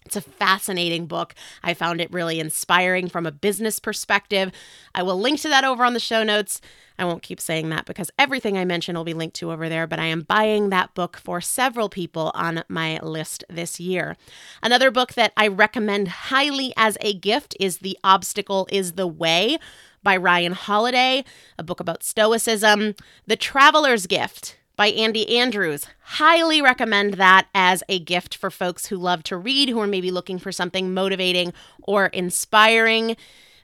It's 0.07 0.17
a 0.17 0.23
fascinating 0.23 1.07
book. 1.07 1.35
I 1.63 1.75
found 1.75 2.01
it 2.01 2.13
really 2.13 2.41
inspiring 2.41 3.09
from 3.09 3.27
a 3.27 3.33
business 3.33 3.79
perspective. 3.79 4.51
I 4.95 5.03
will 5.03 5.21
link 5.21 5.41
to 5.43 5.49
that 5.51 5.65
over 5.65 5.85
on 5.85 5.93
the 5.93 6.01
show 6.01 6.25
notes. 6.25 6.61
I 6.99 7.05
won't 7.05 7.23
keep 7.23 7.41
saying 7.41 7.69
that 7.71 7.85
because 7.85 8.11
everything 8.19 8.59
I 8.59 8.65
mention 8.65 8.97
will 8.97 9.05
be 9.05 9.15
linked 9.15 9.37
to 9.37 9.53
over 9.53 9.69
there, 9.69 9.87
but 9.87 9.99
I 9.99 10.07
am 10.07 10.23
buying 10.23 10.71
that 10.71 10.95
book 10.95 11.17
for 11.17 11.41
several 11.41 11.89
people 11.89 12.33
on 12.35 12.65
my 12.69 12.99
list 13.03 13.45
this 13.49 13.79
year. 13.79 14.17
Another 14.63 14.91
book 14.91 15.15
that 15.15 15.33
I 15.37 15.47
recommend 15.49 16.09
highly 16.09 16.73
as 16.77 16.99
a 17.01 17.15
gift 17.15 17.57
is 17.61 17.79
The 17.79 17.99
Obstacle 18.03 18.67
is 18.71 18.93
the 18.93 19.07
Way 19.07 19.59
by 20.03 20.17
Ryan 20.17 20.53
Holiday, 20.53 21.25
a 21.59 21.63
book 21.63 21.81
about 21.81 22.03
Stoicism. 22.03 22.95
The 23.27 23.37
Traveler's 23.37 24.07
Gift 24.07 24.57
by 24.77 24.89
Andy 24.89 25.39
Andrews. 25.39 25.87
Highly 26.01 26.63
recommend 26.63 27.15
that 27.15 27.49
as 27.55 27.83
a 27.89 27.99
gift 27.99 28.35
for 28.35 28.51
folks 28.51 28.87
who 28.87 28.97
love 28.97 29.23
to 29.25 29.37
read, 29.37 29.69
who 29.69 29.81
are 29.81 29.87
maybe 29.87 30.11
looking 30.11 30.39
for 30.39 30.53
something 30.53 30.95
motivating 30.95 31.53
or 31.83 32.07
inspiring. 32.07 33.17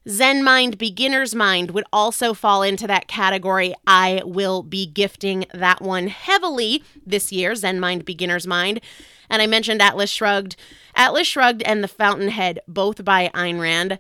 Zen 0.08 0.44
Mind, 0.44 0.78
Beginner's 0.78 1.34
Mind 1.34 1.72
would 1.72 1.86
also 1.92 2.34
fall 2.34 2.62
into 2.62 2.86
that 2.86 3.08
category. 3.08 3.74
I 3.86 4.22
will 4.24 4.62
be 4.62 4.86
gifting 4.86 5.46
that 5.54 5.80
one 5.80 6.08
heavily 6.08 6.84
this 7.04 7.32
year, 7.32 7.54
Zen 7.54 7.80
Mind, 7.80 8.04
Beginner's 8.04 8.46
Mind. 8.46 8.80
And 9.28 9.42
I 9.42 9.46
mentioned 9.46 9.82
Atlas 9.82 10.10
Shrugged. 10.10 10.54
Atlas 10.94 11.26
Shrugged 11.26 11.62
and 11.62 11.82
The 11.82 11.88
Fountainhead, 11.88 12.60
both 12.68 13.04
by 13.04 13.30
Ayn 13.34 13.58
Rand. 13.60 13.98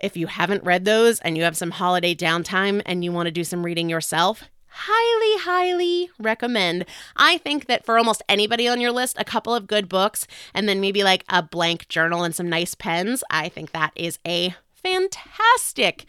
If 0.00 0.16
you 0.16 0.28
haven't 0.28 0.64
read 0.64 0.84
those 0.84 1.18
and 1.20 1.36
you 1.36 1.42
have 1.42 1.56
some 1.56 1.72
holiday 1.72 2.14
downtime 2.14 2.82
and 2.86 3.02
you 3.02 3.10
want 3.10 3.26
to 3.26 3.32
do 3.32 3.42
some 3.42 3.64
reading 3.64 3.88
yourself, 3.88 4.44
highly, 4.68 5.42
highly 5.42 6.10
recommend. 6.20 6.84
I 7.16 7.38
think 7.38 7.66
that 7.66 7.84
for 7.84 7.98
almost 7.98 8.22
anybody 8.28 8.68
on 8.68 8.80
your 8.80 8.92
list, 8.92 9.16
a 9.18 9.24
couple 9.24 9.54
of 9.54 9.66
good 9.66 9.88
books 9.88 10.26
and 10.54 10.68
then 10.68 10.80
maybe 10.80 11.02
like 11.02 11.24
a 11.28 11.42
blank 11.42 11.88
journal 11.88 12.22
and 12.22 12.34
some 12.34 12.48
nice 12.48 12.76
pens, 12.76 13.24
I 13.28 13.48
think 13.48 13.72
that 13.72 13.92
is 13.96 14.20
a 14.26 14.54
fantastic 14.72 16.04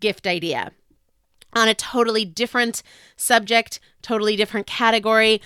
gift 0.00 0.26
idea. 0.26 0.72
On 1.52 1.68
a 1.68 1.74
totally 1.74 2.24
different 2.24 2.82
subject, 3.16 3.78
totally 4.00 4.36
different 4.36 4.66
category, 4.66 5.42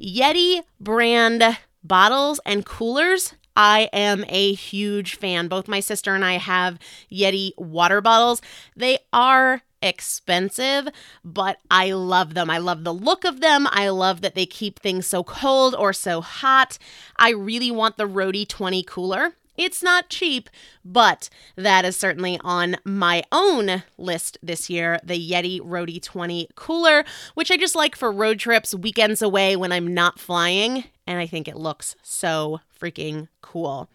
Yeti 0.00 0.62
brand 0.78 1.58
bottles 1.82 2.40
and 2.46 2.64
coolers. 2.64 3.34
I 3.56 3.88
am 3.92 4.24
a 4.28 4.52
huge 4.54 5.16
fan. 5.16 5.48
Both 5.48 5.68
my 5.68 5.80
sister 5.80 6.14
and 6.14 6.24
I 6.24 6.34
have 6.34 6.78
Yeti 7.10 7.52
water 7.56 8.00
bottles. 8.00 8.40
They 8.76 8.98
are 9.12 9.62
expensive, 9.82 10.88
but 11.24 11.58
I 11.70 11.92
love 11.92 12.34
them. 12.34 12.50
I 12.50 12.58
love 12.58 12.84
the 12.84 12.94
look 12.94 13.24
of 13.24 13.40
them. 13.40 13.66
I 13.70 13.88
love 13.88 14.20
that 14.20 14.34
they 14.34 14.46
keep 14.46 14.78
things 14.78 15.06
so 15.06 15.24
cold 15.24 15.74
or 15.74 15.92
so 15.92 16.20
hot. 16.20 16.78
I 17.16 17.30
really 17.30 17.70
want 17.70 17.96
the 17.96 18.08
Roadie 18.08 18.46
20 18.46 18.82
cooler. 18.82 19.32
It's 19.56 19.82
not 19.82 20.08
cheap, 20.08 20.48
but 20.84 21.28
that 21.54 21.84
is 21.84 21.94
certainly 21.94 22.40
on 22.42 22.76
my 22.84 23.22
own 23.30 23.82
list 23.98 24.38
this 24.42 24.70
year 24.70 24.98
the 25.04 25.30
Yeti 25.30 25.60
Roadie 25.60 26.02
20 26.02 26.48
cooler, 26.54 27.04
which 27.34 27.50
I 27.50 27.58
just 27.58 27.74
like 27.74 27.94
for 27.94 28.10
road 28.10 28.38
trips, 28.38 28.74
weekends 28.74 29.20
away 29.20 29.56
when 29.56 29.70
I'm 29.70 29.92
not 29.92 30.18
flying. 30.18 30.84
And 31.06 31.18
I 31.18 31.26
think 31.26 31.46
it 31.46 31.56
looks 31.56 31.94
so 32.02 32.60
freaking 32.80 33.28
cool 33.42 33.88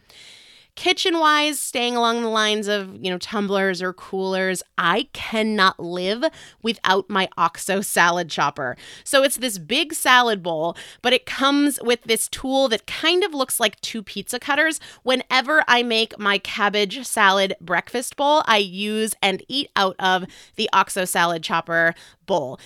kitchen 0.76 1.20
wise, 1.20 1.60
staying 1.60 1.96
along 1.96 2.22
the 2.22 2.30
lines 2.30 2.68
of, 2.68 2.96
you 2.96 3.10
know, 3.10 3.18
tumblers 3.18 3.82
or 3.82 3.94
coolers, 3.94 4.62
I 4.78 5.08
cannot 5.14 5.80
live 5.80 6.26
without 6.62 7.10
my 7.10 7.30
OXO 7.38 7.82
salad 7.82 8.30
chopper. 8.30 8.76
So 9.04 9.24
it's 9.24 9.38
this 9.38 9.58
big 9.58 9.94
salad 9.94 10.44
bowl, 10.44 10.76
but 11.02 11.14
it 11.14 11.26
comes 11.26 11.80
with 11.82 12.04
this 12.04 12.28
tool 12.28 12.68
that 12.70 12.88
kind 12.88 13.24
of 13.24 13.34
looks 13.34 13.60
like 13.60 13.80
two 13.82 14.04
pizza 14.04 14.40
cutters. 14.40 14.80
Whenever 15.04 15.64
I 15.68 15.82
make 15.82 16.20
my 16.20 16.38
cabbage 16.38 17.06
salad 17.06 17.56
breakfast 17.62 18.18
bowl, 18.18 18.44
I 18.46 18.58
use 18.58 19.16
and 19.22 19.44
eat 19.48 19.70
out 19.76 19.96
of 19.98 20.26
the 20.56 20.70
OXO 20.74 21.06
salad 21.06 21.42
chopper 21.42 21.96
bowl 22.26 22.60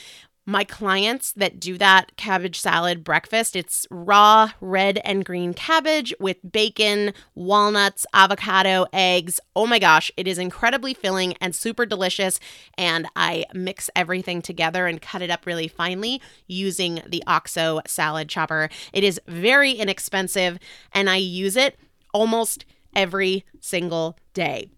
my 0.50 0.63
clients 0.63 1.32
that 1.34 1.60
do 1.60 1.77
that 1.77 2.15
cabbage 2.18 2.60
salad 2.60 3.03
breakfast. 3.03 3.56
It's 3.56 3.86
raw 3.91 4.51
red 4.60 5.00
and 5.06 5.24
green 5.24 5.53
cabbage 5.53 6.12
with 6.20 6.38
bacon, 6.51 7.13
walnuts, 7.36 8.03
avocado, 8.15 8.88
eggs. 8.91 9.39
Oh 9.56 9.68
my 9.68 9.77
gosh, 9.77 10.12
it 10.18 10.27
is 10.27 10.39
incredibly 10.39 10.96
filling 10.96 11.36
and 11.39 11.56
super 11.56 11.86
delicious. 11.86 12.39
And 12.79 13.08
I 13.15 13.46
mix 13.53 13.91
everything 13.96 14.41
together 14.41 14.88
and 14.88 15.00
cut 15.00 15.22
it 15.22 15.29
up 15.29 15.46
really 15.46 15.68
finely 15.68 16.20
using 16.48 17.03
the 17.06 17.24
OXO 17.27 17.82
salad 17.86 18.27
chopper. 18.27 18.70
It 18.91 19.03
is 19.03 19.22
very 19.27 19.74
inexpensive 19.74 20.58
and 20.91 21.12
I 21.12 21.18
use 21.18 21.56
it 21.58 21.77
almost 22.12 22.65
every 22.96 23.46
single 23.60 24.18
day. 24.34 24.72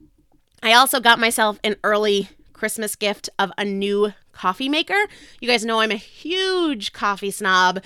I 0.61 0.73
also 0.73 0.99
got 0.99 1.17
myself 1.17 1.59
an 1.63 1.77
early 1.81 2.29
Christmas 2.61 2.95
gift 2.95 3.27
of 3.39 3.51
a 3.57 3.65
new 3.65 4.13
coffee 4.33 4.69
maker. 4.69 5.07
You 5.39 5.47
guys 5.47 5.65
know 5.65 5.79
I'm 5.79 5.89
a 5.89 5.95
huge 5.95 6.93
coffee 6.93 7.31
snob. 7.31 7.83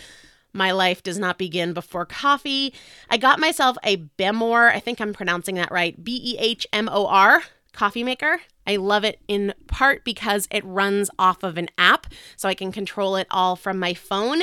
My 0.51 0.71
life 0.71 1.01
does 1.01 1.17
not 1.17 1.37
begin 1.37 1.71
before 1.71 2.05
coffee. 2.05 2.73
I 3.09 3.15
got 3.15 3.39
myself 3.39 3.77
a 3.85 3.95
Behmor, 3.95 4.69
I 4.75 4.81
think 4.81 4.99
I'm 4.99 5.13
pronouncing 5.13 5.55
that 5.55 5.71
right, 5.71 6.03
B 6.03 6.19
E 6.21 6.37
H 6.39 6.67
M 6.73 6.89
O 6.91 7.07
R 7.07 7.43
coffee 7.71 8.03
maker. 8.03 8.41
I 8.67 8.75
love 8.75 9.05
it 9.05 9.21
in 9.29 9.53
part 9.67 10.03
because 10.03 10.45
it 10.51 10.65
runs 10.65 11.09
off 11.17 11.41
of 11.41 11.57
an 11.57 11.69
app, 11.77 12.07
so 12.35 12.49
I 12.49 12.53
can 12.53 12.73
control 12.73 13.15
it 13.15 13.27
all 13.31 13.55
from 13.55 13.79
my 13.79 13.93
phone. 13.93 14.41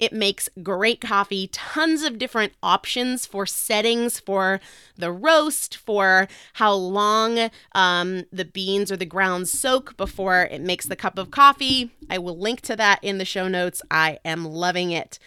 It 0.00 0.14
makes 0.14 0.48
great 0.62 1.02
coffee, 1.02 1.48
tons 1.52 2.02
of 2.02 2.18
different 2.18 2.54
options 2.62 3.26
for 3.26 3.44
settings 3.44 4.18
for 4.18 4.58
the 4.96 5.12
roast, 5.12 5.76
for 5.76 6.26
how 6.54 6.72
long 6.72 7.50
um, 7.74 8.24
the 8.32 8.46
beans 8.46 8.90
or 8.90 8.96
the 8.96 9.04
grounds 9.04 9.52
soak 9.52 9.98
before 9.98 10.48
it 10.50 10.62
makes 10.62 10.86
the 10.86 10.96
cup 10.96 11.18
of 11.18 11.30
coffee. 11.30 11.90
I 12.08 12.16
will 12.16 12.38
link 12.38 12.62
to 12.62 12.76
that 12.76 13.00
in 13.02 13.18
the 13.18 13.26
show 13.26 13.46
notes. 13.46 13.82
I 13.90 14.18
am 14.24 14.46
loving 14.46 14.90
it. 14.90 15.18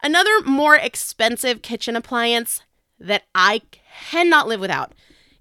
Another 0.00 0.40
more 0.42 0.76
expensive 0.76 1.60
kitchen 1.60 1.96
appliance 1.96 2.62
that 3.00 3.24
I 3.34 3.62
cannot 4.10 4.46
live 4.46 4.60
without 4.60 4.92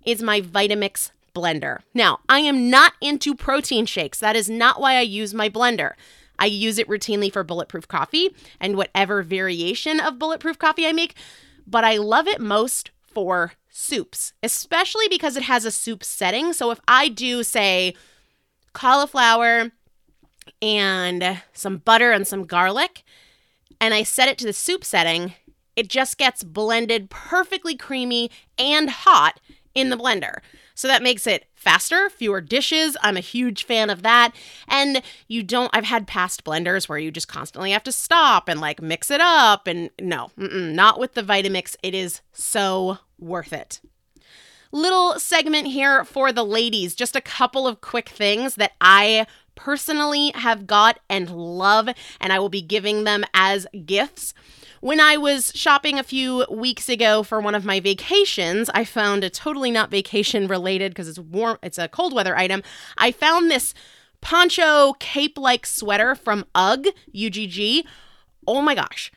is 0.03 0.23
my 0.23 0.41
Vitamix 0.41 1.11
blender. 1.35 1.81
Now, 1.93 2.21
I 2.27 2.39
am 2.39 2.71
not 2.71 2.93
into 3.01 3.35
protein 3.35 3.85
shakes. 3.85 4.19
That 4.19 4.35
is 4.35 4.49
not 4.49 4.81
why 4.81 4.95
I 4.95 5.01
use 5.01 5.33
my 5.33 5.47
blender. 5.47 5.93
I 6.39 6.45
use 6.45 6.77
it 6.77 6.87
routinely 6.87 7.31
for 7.31 7.43
bulletproof 7.43 7.87
coffee 7.87 8.35
and 8.59 8.75
whatever 8.75 9.23
variation 9.23 9.99
of 9.99 10.19
bulletproof 10.19 10.59
coffee 10.59 10.87
I 10.87 10.91
make, 10.91 11.15
but 11.65 11.83
I 11.83 11.97
love 11.97 12.27
it 12.27 12.41
most 12.41 12.91
for 13.01 13.53
soups, 13.69 14.33
especially 14.41 15.07
because 15.07 15.37
it 15.37 15.43
has 15.43 15.65
a 15.65 15.71
soup 15.71 16.03
setting. 16.03 16.53
So 16.53 16.71
if 16.71 16.79
I 16.87 17.09
do, 17.09 17.43
say, 17.43 17.95
cauliflower 18.73 19.71
and 20.61 21.41
some 21.53 21.77
butter 21.77 22.11
and 22.11 22.27
some 22.27 22.45
garlic, 22.45 23.03
and 23.79 23.93
I 23.93 24.03
set 24.03 24.27
it 24.27 24.37
to 24.39 24.45
the 24.45 24.53
soup 24.53 24.83
setting, 24.83 25.33
it 25.75 25.89
just 25.89 26.17
gets 26.17 26.43
blended 26.43 27.09
perfectly 27.09 27.75
creamy 27.75 28.29
and 28.57 28.89
hot 28.89 29.39
in 29.75 29.89
the 29.89 29.97
blender. 29.97 30.39
So 30.75 30.87
that 30.87 31.03
makes 31.03 31.27
it 31.27 31.45
faster, 31.55 32.09
fewer 32.09 32.41
dishes. 32.41 32.97
I'm 33.01 33.17
a 33.17 33.21
huge 33.21 33.63
fan 33.63 33.89
of 33.89 34.01
that. 34.01 34.33
And 34.67 35.01
you 35.27 35.43
don't, 35.43 35.69
I've 35.73 35.85
had 35.85 36.07
past 36.07 36.43
blenders 36.43 36.89
where 36.89 36.97
you 36.97 37.11
just 37.11 37.27
constantly 37.27 37.71
have 37.71 37.83
to 37.83 37.91
stop 37.91 38.49
and 38.49 38.59
like 38.59 38.81
mix 38.81 39.11
it 39.11 39.21
up. 39.21 39.67
And 39.67 39.89
no, 40.01 40.31
not 40.37 40.99
with 40.99 41.13
the 41.13 41.23
Vitamix. 41.23 41.75
It 41.83 41.93
is 41.93 42.21
so 42.31 42.97
worth 43.19 43.53
it. 43.53 43.81
Little 44.71 45.19
segment 45.19 45.67
here 45.67 46.03
for 46.03 46.31
the 46.31 46.43
ladies. 46.43 46.95
Just 46.95 47.15
a 47.15 47.21
couple 47.21 47.67
of 47.67 47.81
quick 47.81 48.09
things 48.09 48.55
that 48.55 48.71
I 48.81 49.27
personally 49.55 50.31
have 50.33 50.65
got 50.65 50.99
and 51.07 51.29
love, 51.29 51.89
and 52.19 52.33
I 52.33 52.39
will 52.39 52.49
be 52.49 52.63
giving 52.63 53.03
them 53.03 53.23
as 53.35 53.67
gifts. 53.85 54.33
When 54.83 54.99
I 54.99 55.15
was 55.15 55.53
shopping 55.55 55.97
a 55.97 56.03
few 56.03 56.45
weeks 56.51 56.89
ago 56.89 57.23
for 57.23 57.39
one 57.39 57.55
of 57.55 57.63
my 57.63 57.79
vacations, 57.79 58.69
I 58.73 58.83
found 58.83 59.23
a 59.23 59.29
totally 59.29 59.71
not 59.71 59.89
vacation 59.89 60.45
related 60.45 60.91
because 60.91 61.07
it's 61.07 61.17
warm, 61.17 61.57
it's 61.63 61.77
a 61.77 61.87
cold 61.87 62.13
weather 62.13 62.35
item. 62.35 62.61
I 62.97 63.13
found 63.13 63.49
this 63.49 63.73
poncho 64.19 64.91
cape 64.99 65.37
like 65.37 65.65
sweater 65.65 66.15
from 66.15 66.43
UGG, 66.53 66.87
UGG. 67.15 67.85
Oh 68.45 68.61
my 68.61 68.75
gosh. 68.75 69.09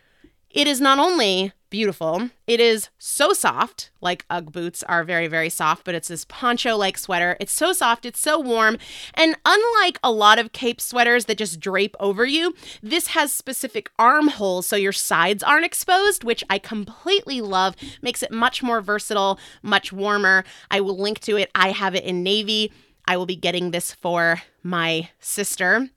It 0.51 0.69
is 0.69 0.81
not 0.81 1.01
only 1.01 1.53
beautiful. 1.71 2.31
It 2.47 2.61
is 2.61 2.89
so 2.99 3.33
soft, 3.33 3.91
like 4.01 4.25
Ugg 4.31 4.53
boots 4.53 4.83
are 4.85 5.05
very, 5.05 5.27
very 5.27 5.49
soft, 5.49 5.85
but 5.85 5.95
it's 5.95 6.09
this 6.09 6.25
poncho 6.25 6.77
like 6.77 6.97
sweater. 6.97 7.37
It's 7.41 7.53
so 7.53 7.73
soft, 7.73 8.07
it's 8.07 8.21
so 8.21 8.39
warm. 8.39 8.79
And 9.15 9.37
unlike 9.45 9.99
a 10.03 10.11
lot 10.11 10.39
of 10.39 10.53
cape 10.53 10.81
sweaters 10.81 11.25
that 11.27 11.39
just 11.39 11.61
drape 11.61 11.97
over 12.01 12.25
you, 12.25 12.55
this 12.83 13.09
has 13.09 13.33
specific 13.33 13.91
armholes 13.99 14.67
so 14.67 14.77
your 14.77 14.93
sides 14.93 15.43
aren't 15.43 15.67
exposed, 15.67 16.25
which 16.25 16.45
I 16.49 16.59
completely 16.59 17.41
love. 17.41 17.77
Makes 18.03 18.23
it 18.23 18.33
much 18.33 18.63
more 18.63 18.81
versatile, 18.81 19.39
much 19.63 19.93
warmer. 19.93 20.45
I 20.71 20.81
will 20.81 20.99
link 20.99 21.21
to 21.21 21.37
it. 21.37 21.51
I 21.55 21.71
have 21.71 21.95
it 21.95 22.05
in 22.05 22.23
navy. 22.23 22.73
I 23.09 23.17
will 23.17 23.27
be 23.27 23.37
getting 23.37 23.71
this 23.71 23.93
for 23.93 24.43
my 24.63 25.11
sister 25.21 25.91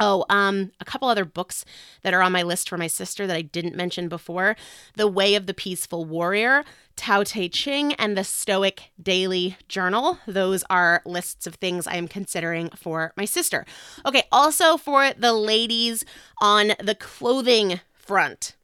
Oh, 0.00 0.24
um, 0.28 0.72
a 0.80 0.84
couple 0.84 1.08
other 1.08 1.24
books 1.24 1.64
that 2.02 2.14
are 2.14 2.22
on 2.22 2.32
my 2.32 2.42
list 2.42 2.68
for 2.68 2.78
my 2.78 2.86
sister 2.86 3.26
that 3.26 3.36
I 3.36 3.42
didn't 3.42 3.74
mention 3.74 4.08
before 4.08 4.56
The 4.96 5.08
Way 5.08 5.34
of 5.34 5.46
the 5.46 5.54
Peaceful 5.54 6.04
Warrior, 6.04 6.64
Tao 6.96 7.22
Te 7.22 7.48
Ching, 7.48 7.94
and 7.94 8.16
the 8.16 8.24
Stoic 8.24 8.90
Daily 9.00 9.56
Journal. 9.68 10.18
Those 10.26 10.64
are 10.70 11.02
lists 11.04 11.46
of 11.46 11.56
things 11.56 11.86
I 11.86 11.96
am 11.96 12.08
considering 12.08 12.70
for 12.70 13.12
my 13.16 13.24
sister. 13.24 13.66
Okay, 14.04 14.24
also 14.30 14.76
for 14.76 15.12
the 15.12 15.32
ladies 15.32 16.04
on 16.40 16.72
the 16.80 16.94
clothing 16.94 17.80
front. 17.92 18.54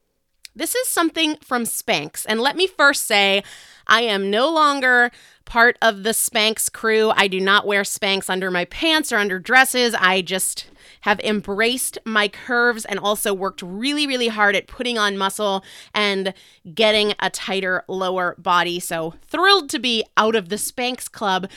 This 0.57 0.75
is 0.75 0.89
something 0.89 1.37
from 1.43 1.65
Spanx. 1.65 2.25
And 2.29 2.41
let 2.41 2.57
me 2.57 2.67
first 2.67 3.07
say, 3.07 3.43
I 3.87 4.03
am 4.03 4.31
no 4.31 4.53
longer 4.53 5.11
part 5.45 5.77
of 5.83 6.05
the 6.05 6.11
Spanx 6.11 6.73
crew. 6.73 7.13
I 7.17 7.29
do 7.29 7.41
not 7.41 7.67
wear 7.67 7.83
Spanx 7.83 8.31
under 8.31 8.51
my 8.51 8.65
pants 8.67 9.13
or 9.13 9.17
under 9.17 9.39
dresses. 9.39 9.95
I 9.99 10.23
just 10.23 10.67
have 11.03 11.21
embraced 11.21 11.99
my 12.05 12.29
curves 12.29 12.85
and 12.85 12.99
also 12.99 13.35
worked 13.35 13.63
really, 13.63 14.07
really 14.07 14.29
hard 14.29 14.57
at 14.57 14.67
putting 14.67 14.97
on 14.97 15.19
muscle 15.19 15.65
and 15.93 16.33
getting 16.73 17.15
a 17.19 17.31
tighter 17.31 17.85
lower 17.89 18.35
body. 18.39 18.81
So 18.81 19.15
thrilled 19.23 19.69
to 19.71 19.79
be 19.79 20.05
out 20.17 20.35
of 20.35 20.49
the 20.49 20.57
Spanx 20.57 21.11
club. 21.11 21.51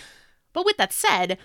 But 0.54 0.66
with 0.66 0.78
that 0.78 0.92
said, 0.92 1.38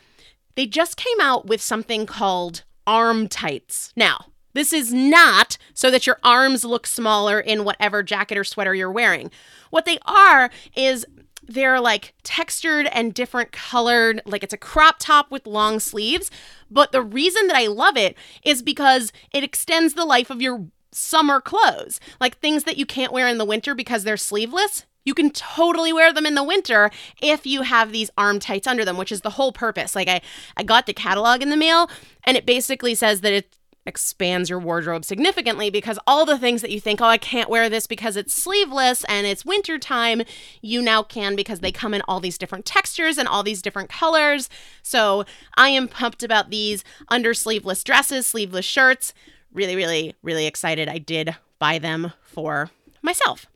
they 0.57 0.67
just 0.67 0.97
came 0.97 1.21
out 1.21 1.47
with 1.47 1.61
something 1.61 2.07
called 2.07 2.65
arm 2.87 3.29
tights. 3.29 3.93
Now, 3.95 4.32
this 4.55 4.73
is 4.73 4.93
not 4.93 5.57
so 5.75 5.91
that 5.91 6.07
your 6.07 6.19
arms 6.23 6.65
look 6.65 6.87
smaller 6.87 7.41
in 7.41 7.65
whatever 7.65 8.03
jacket 8.03 8.39
or 8.39 8.45
sweater 8.45 8.75
you're 8.75 8.91
wearing. 8.91 9.31
What 9.71 9.85
they 9.85 9.99
are 10.05 10.51
is 10.77 11.07
they're 11.43 11.81
like 11.81 12.15
textured 12.23 12.87
and 12.93 13.15
different 13.15 13.53
colored, 13.53 14.23
like 14.25 14.43
it's 14.43 14.55
a 14.55 14.59
crop 14.59 14.97
top 14.99 15.31
with 15.31 15.47
long 15.47 15.81
sleeves. 15.81 16.31
But 16.71 16.93
the 16.93 17.03
reason 17.03 17.47
that 17.49 17.57
I 17.57 17.67
love 17.67 17.97
it 17.97 18.17
is 18.45 18.63
because 18.63 19.13
it 19.33 19.45
extends 19.45 19.95
the 19.95 20.05
life 20.05 20.31
of 20.31 20.41
your 20.41 20.67
summer 20.93 21.41
clothes, 21.41 22.01
like 22.21 22.39
things 22.39 22.65
that 22.65 22.77
you 22.77 22.87
can't 22.87 23.13
wear 23.13 23.27
in 23.29 23.39
the 23.39 23.45
winter 23.45 23.75
because 23.75 24.05
they're 24.05 24.17
sleeveless. 24.17 24.87
You 25.05 25.15
can 25.15 25.31
totally 25.31 25.93
wear 25.93 26.13
them 26.13 26.27
in 26.27 26.37
the 26.37 26.45
winter 26.45 26.91
if 27.21 27.45
you 27.45 27.63
have 27.63 27.91
these 27.91 28.11
arm 28.17 28.39
tights 28.39 28.69
under 28.69 28.85
them, 28.85 28.97
which 28.97 29.11
is 29.11 29.23
the 29.23 29.31
whole 29.31 29.51
purpose. 29.51 29.97
Like 29.97 30.09
I, 30.09 30.21
I 30.57 30.63
got 30.63 30.87
the 30.87 30.95
catalog 30.95 31.43
in 31.43 31.51
the 31.51 31.57
mail 31.57 31.91
and 32.25 32.37
it 32.37 32.47
basically 32.47 32.95
says 32.95 33.21
that 33.23 33.33
it 33.33 33.57
expands 33.85 34.49
your 34.49 34.59
wardrobe 34.59 35.05
significantly 35.05 35.71
because 35.71 35.99
all 36.07 36.25
the 36.25 36.39
things 36.39 36.63
that 36.63 36.71
you 36.71 36.81
think, 36.81 37.01
oh, 37.01 37.07
I 37.07 37.19
can't 37.19 37.51
wear 37.51 37.69
this 37.69 37.87
because 37.87 38.17
it's 38.17 38.33
sleeveless 38.33 39.05
and 39.09 39.27
it's 39.27 39.45
wintertime, 39.45 40.23
you 40.61 40.81
now 40.81 41.03
can 41.03 41.35
because 41.35 41.61
they 41.61 41.73
come 41.73 41.95
in 41.95 42.03
all 42.07 42.21
these 42.21 42.39
different 42.39 42.65
textures 42.65 43.19
and 43.19 43.29
all 43.29 43.43
these 43.43 43.63
different 43.63 43.91
colors. 43.91 44.49
So 44.83 45.25
I 45.57 45.69
am 45.69 45.89
pumped 45.89 46.23
about 46.23 46.51
these 46.51 46.85
under 47.09 47.35
sleeveless 47.35 47.83
dresses, 47.83 48.27
sleeveless 48.27 48.65
shirts. 48.65 49.15
Really, 49.53 49.77
really, 49.77 50.15
really 50.23 50.47
excited. 50.47 50.89
I 50.89 50.99
did 50.99 51.37
buy 51.59 51.79
them 51.79 52.13
for 52.23 52.71
myself. 53.03 53.47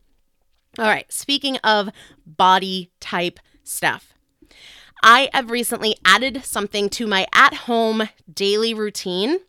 All 0.77 0.85
right, 0.85 1.11
speaking 1.11 1.57
of 1.57 1.89
body 2.25 2.91
type 2.99 3.39
stuff. 3.63 4.13
I 5.03 5.29
have 5.33 5.51
recently 5.51 5.95
added 6.05 6.43
something 6.43 6.89
to 6.89 7.07
my 7.07 7.27
at 7.33 7.53
home 7.53 8.09
daily 8.31 8.73
routine. 8.73 9.39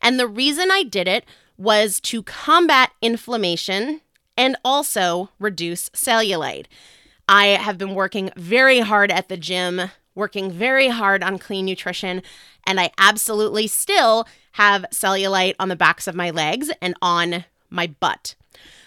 And 0.00 0.18
the 0.18 0.28
reason 0.28 0.70
I 0.70 0.82
did 0.82 1.08
it 1.08 1.24
was 1.56 2.00
to 2.00 2.22
combat 2.22 2.92
inflammation 3.02 4.00
and 4.36 4.56
also 4.64 5.30
reduce 5.38 5.90
cellulite. 5.90 6.66
I 7.28 7.48
have 7.48 7.78
been 7.78 7.94
working 7.94 8.30
very 8.36 8.80
hard 8.80 9.10
at 9.10 9.28
the 9.28 9.36
gym, 9.36 9.90
working 10.14 10.50
very 10.50 10.88
hard 10.88 11.22
on 11.22 11.38
clean 11.38 11.66
nutrition, 11.66 12.22
and 12.66 12.80
I 12.80 12.90
absolutely 12.98 13.66
still 13.66 14.26
have 14.52 14.86
cellulite 14.92 15.54
on 15.60 15.68
the 15.68 15.76
backs 15.76 16.06
of 16.06 16.14
my 16.14 16.30
legs 16.30 16.70
and 16.80 16.94
on 17.02 17.44
my 17.68 17.86
butt. 17.86 18.34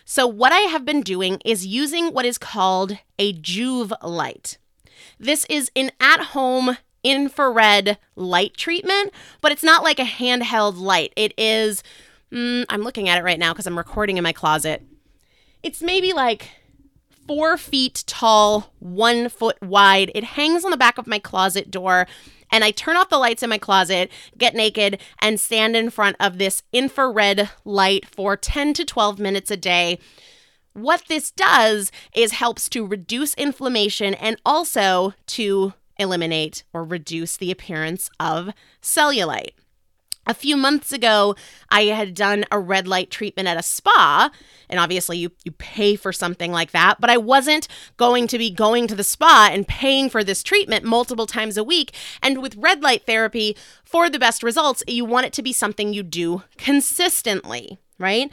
So, 0.06 0.28
what 0.28 0.52
I 0.52 0.62
have 0.62 0.84
been 0.84 1.02
doing 1.02 1.40
is 1.46 1.66
using 1.66 2.08
what 2.14 2.26
is 2.26 2.38
called 2.38 2.98
a 3.18 3.34
Joovv 3.34 3.94
light. 4.04 4.58
This 5.20 5.46
is 5.50 5.72
an 5.76 5.92
at 6.00 6.20
home 6.20 6.78
infrared 7.04 7.98
light 8.16 8.56
treatment, 8.56 9.12
but 9.42 9.52
it's 9.52 9.64
not 9.64 9.84
like 9.84 10.00
a 10.00 10.04
handheld 10.04 10.78
light. 10.78 11.14
It 11.16 11.34
is, 11.38 11.84
mm, 12.32 12.66
I'm 12.70 12.82
looking 12.82 13.10
at 13.10 13.18
it 13.18 13.24
right 13.24 13.40
now 13.40 13.54
because 13.54 13.68
I'm 13.68 13.78
recording 13.78 14.18
in 14.18 14.24
my 14.24 14.34
closet. 14.34 14.84
It's 15.62 15.82
maybe 15.82 16.14
like 16.14 16.50
four 17.28 17.58
feet 17.58 18.04
tall, 18.08 18.74
one 18.80 19.30
foot 19.30 19.62
wide. 19.62 20.12
It 20.14 20.24
hangs 20.24 20.66
on 20.66 20.72
the 20.72 20.78
back 20.78 20.98
of 20.98 21.08
my 21.08 21.20
closet 21.20 21.72
door. 21.72 22.08
And 22.52 22.64
I 22.64 22.72
turn 22.72 22.98
off 22.98 23.10
the 23.10 23.18
lights 23.18 23.42
in 23.42 23.50
my 23.50 23.58
closet, 23.58 24.12
get 24.38 24.54
naked, 24.54 25.00
and 25.20 25.40
stand 25.40 25.76
in 25.76 25.90
front 25.90 26.18
of 26.20 26.38
this 26.38 26.62
infrared 26.72 27.50
light 27.66 28.06
for 28.06 28.38
10 28.38 28.74
to 28.76 28.86
12 28.86 29.20
minutes 29.20 29.50
a 29.50 29.58
day 29.58 30.00
what 30.74 31.04
this 31.08 31.32
does 31.32 31.92
is 32.16 32.34
helps 32.34 32.68
to 32.70 32.86
reduce 32.86 33.34
inflammation 33.36 34.14
and 34.16 34.38
also 34.46 35.14
to 35.28 35.74
eliminate 35.98 36.64
or 36.74 36.84
reduce 36.84 37.38
the 37.38 37.52
appearance 37.52 38.10
of 38.20 38.52
cellulite. 38.82 39.54
A 40.26 40.34
few 40.34 40.56
months 40.56 40.94
ago, 40.94 41.36
I 41.70 41.86
had 41.86 42.14
done 42.14 42.46
a 42.50 42.58
red 42.58 42.88
light 42.88 43.12
treatment 43.12 43.50
at 43.50 43.58
a 43.58 43.64
spa, 43.64 44.32
and 44.70 44.80
obviously 44.80 45.18
you, 45.18 45.32
you 45.44 45.52
pay 45.52 45.98
for 45.98 46.14
something 46.14 46.50
like 46.50 46.72
that, 46.72 47.02
but 47.02 47.10
I 47.10 47.18
wasn't 47.18 47.68
going 47.98 48.28
to 48.28 48.38
be 48.38 48.50
going 48.50 48.88
to 48.88 48.96
the 48.96 49.04
spa 49.04 49.50
and 49.52 49.68
paying 49.68 50.10
for 50.10 50.24
this 50.24 50.42
treatment 50.42 50.86
multiple 50.86 51.26
times 51.26 51.58
a 51.58 51.64
week. 51.64 51.94
And 52.22 52.42
with 52.42 52.56
red 52.56 52.82
light 52.82 53.06
therapy, 53.06 53.58
for 53.84 54.10
the 54.10 54.20
best 54.20 54.44
results, 54.44 54.82
you 54.88 55.04
want 55.04 55.26
it 55.26 55.34
to 55.34 55.44
be 55.44 55.52
something 55.52 55.92
you 55.92 56.04
do 56.04 56.44
consistently, 56.58 57.80
right? 58.00 58.32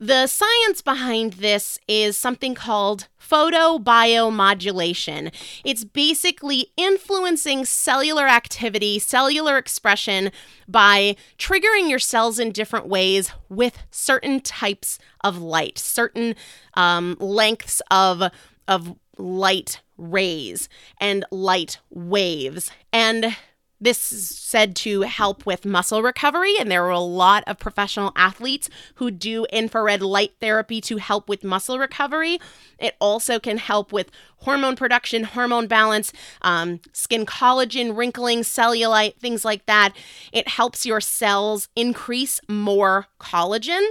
The 0.00 0.28
science 0.28 0.80
behind 0.80 1.32
this 1.34 1.76
is 1.88 2.16
something 2.16 2.54
called 2.54 3.08
photobiomodulation. 3.20 5.34
It's 5.64 5.82
basically 5.82 6.68
influencing 6.76 7.64
cellular 7.64 8.28
activity, 8.28 9.00
cellular 9.00 9.58
expression 9.58 10.30
by 10.68 11.16
triggering 11.36 11.90
your 11.90 11.98
cells 11.98 12.38
in 12.38 12.52
different 12.52 12.86
ways 12.86 13.32
with 13.48 13.76
certain 13.90 14.40
types 14.40 15.00
of 15.24 15.38
light, 15.38 15.78
certain 15.78 16.36
um, 16.74 17.16
lengths 17.18 17.82
of, 17.90 18.22
of 18.68 18.94
light 19.16 19.80
rays 19.96 20.68
and 21.00 21.24
light 21.32 21.80
waves. 21.90 22.70
And 22.92 23.36
this 23.80 24.12
is 24.12 24.28
said 24.28 24.74
to 24.76 25.02
help 25.02 25.46
with 25.46 25.64
muscle 25.64 26.02
recovery, 26.02 26.54
and 26.58 26.70
there 26.70 26.84
are 26.84 26.90
a 26.90 26.98
lot 26.98 27.44
of 27.46 27.58
professional 27.58 28.12
athletes 28.16 28.68
who 28.96 29.10
do 29.10 29.46
infrared 29.52 30.02
light 30.02 30.32
therapy 30.40 30.80
to 30.80 30.96
help 30.96 31.28
with 31.28 31.44
muscle 31.44 31.78
recovery. 31.78 32.40
It 32.78 32.96
also 33.00 33.38
can 33.38 33.58
help 33.58 33.92
with 33.92 34.10
hormone 34.38 34.76
production, 34.76 35.24
hormone 35.24 35.66
balance, 35.66 36.12
um, 36.42 36.80
skin 36.92 37.26
collagen, 37.26 37.96
wrinkling, 37.96 38.40
cellulite, 38.40 39.16
things 39.18 39.44
like 39.44 39.66
that. 39.66 39.94
It 40.32 40.48
helps 40.48 40.86
your 40.86 41.00
cells 41.00 41.68
increase 41.76 42.40
more 42.48 43.06
collagen. 43.20 43.86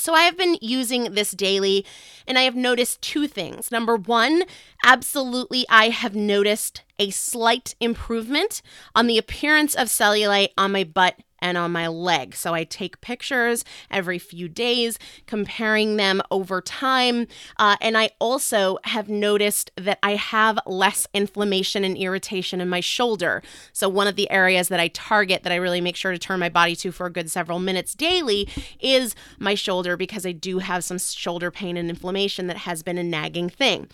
So 0.00 0.14
I 0.14 0.22
have 0.22 0.36
been 0.36 0.56
using 0.62 1.12
this 1.12 1.32
daily 1.32 1.84
and 2.26 2.38
I 2.38 2.42
have 2.42 2.56
noticed 2.56 3.02
two 3.02 3.26
things. 3.28 3.70
Number 3.70 3.96
one, 3.96 4.44
absolutely, 4.84 5.66
I 5.68 5.90
have 5.90 6.14
noticed 6.14 6.82
a 6.98 7.10
slight 7.10 7.74
improvement 7.80 8.62
on 8.94 9.06
the 9.06 9.18
appearance 9.18 9.74
of 9.74 9.88
cellulite 9.88 10.50
on 10.56 10.72
my 10.72 10.84
butt 10.84 11.16
and 11.40 11.56
on 11.56 11.72
my 11.72 11.88
leg. 11.88 12.34
So 12.34 12.54
I 12.54 12.64
take 12.64 13.00
pictures 13.00 13.64
every 13.90 14.18
few 14.18 14.48
days, 14.48 14.98
comparing 15.26 15.96
them 15.96 16.22
over 16.30 16.60
time. 16.60 17.26
Uh, 17.58 17.76
and 17.80 17.96
I 17.96 18.10
also 18.18 18.78
have 18.84 19.08
noticed 19.08 19.70
that 19.76 19.98
I 20.02 20.16
have 20.16 20.58
less 20.66 21.06
inflammation 21.14 21.84
and 21.84 21.96
irritation 21.96 22.60
in 22.60 22.68
my 22.68 22.80
shoulder. 22.80 23.42
So, 23.72 23.88
one 23.88 24.06
of 24.06 24.16
the 24.16 24.30
areas 24.30 24.68
that 24.68 24.80
I 24.80 24.88
target 24.88 25.42
that 25.42 25.52
I 25.52 25.56
really 25.56 25.80
make 25.80 25.96
sure 25.96 26.12
to 26.12 26.18
turn 26.18 26.40
my 26.40 26.48
body 26.48 26.76
to 26.76 26.92
for 26.92 27.06
a 27.06 27.12
good 27.12 27.30
several 27.30 27.58
minutes 27.58 27.94
daily 27.94 28.48
is 28.80 29.14
my 29.38 29.54
shoulder 29.54 29.96
because 29.96 30.26
I 30.26 30.32
do 30.32 30.58
have 30.58 30.84
some 30.84 30.98
shoulder 30.98 31.50
pain 31.50 31.76
and 31.76 31.88
inflammation 31.90 32.46
that 32.46 32.58
has 32.58 32.82
been 32.82 32.98
a 32.98 33.04
nagging 33.04 33.48
thing. 33.48 33.88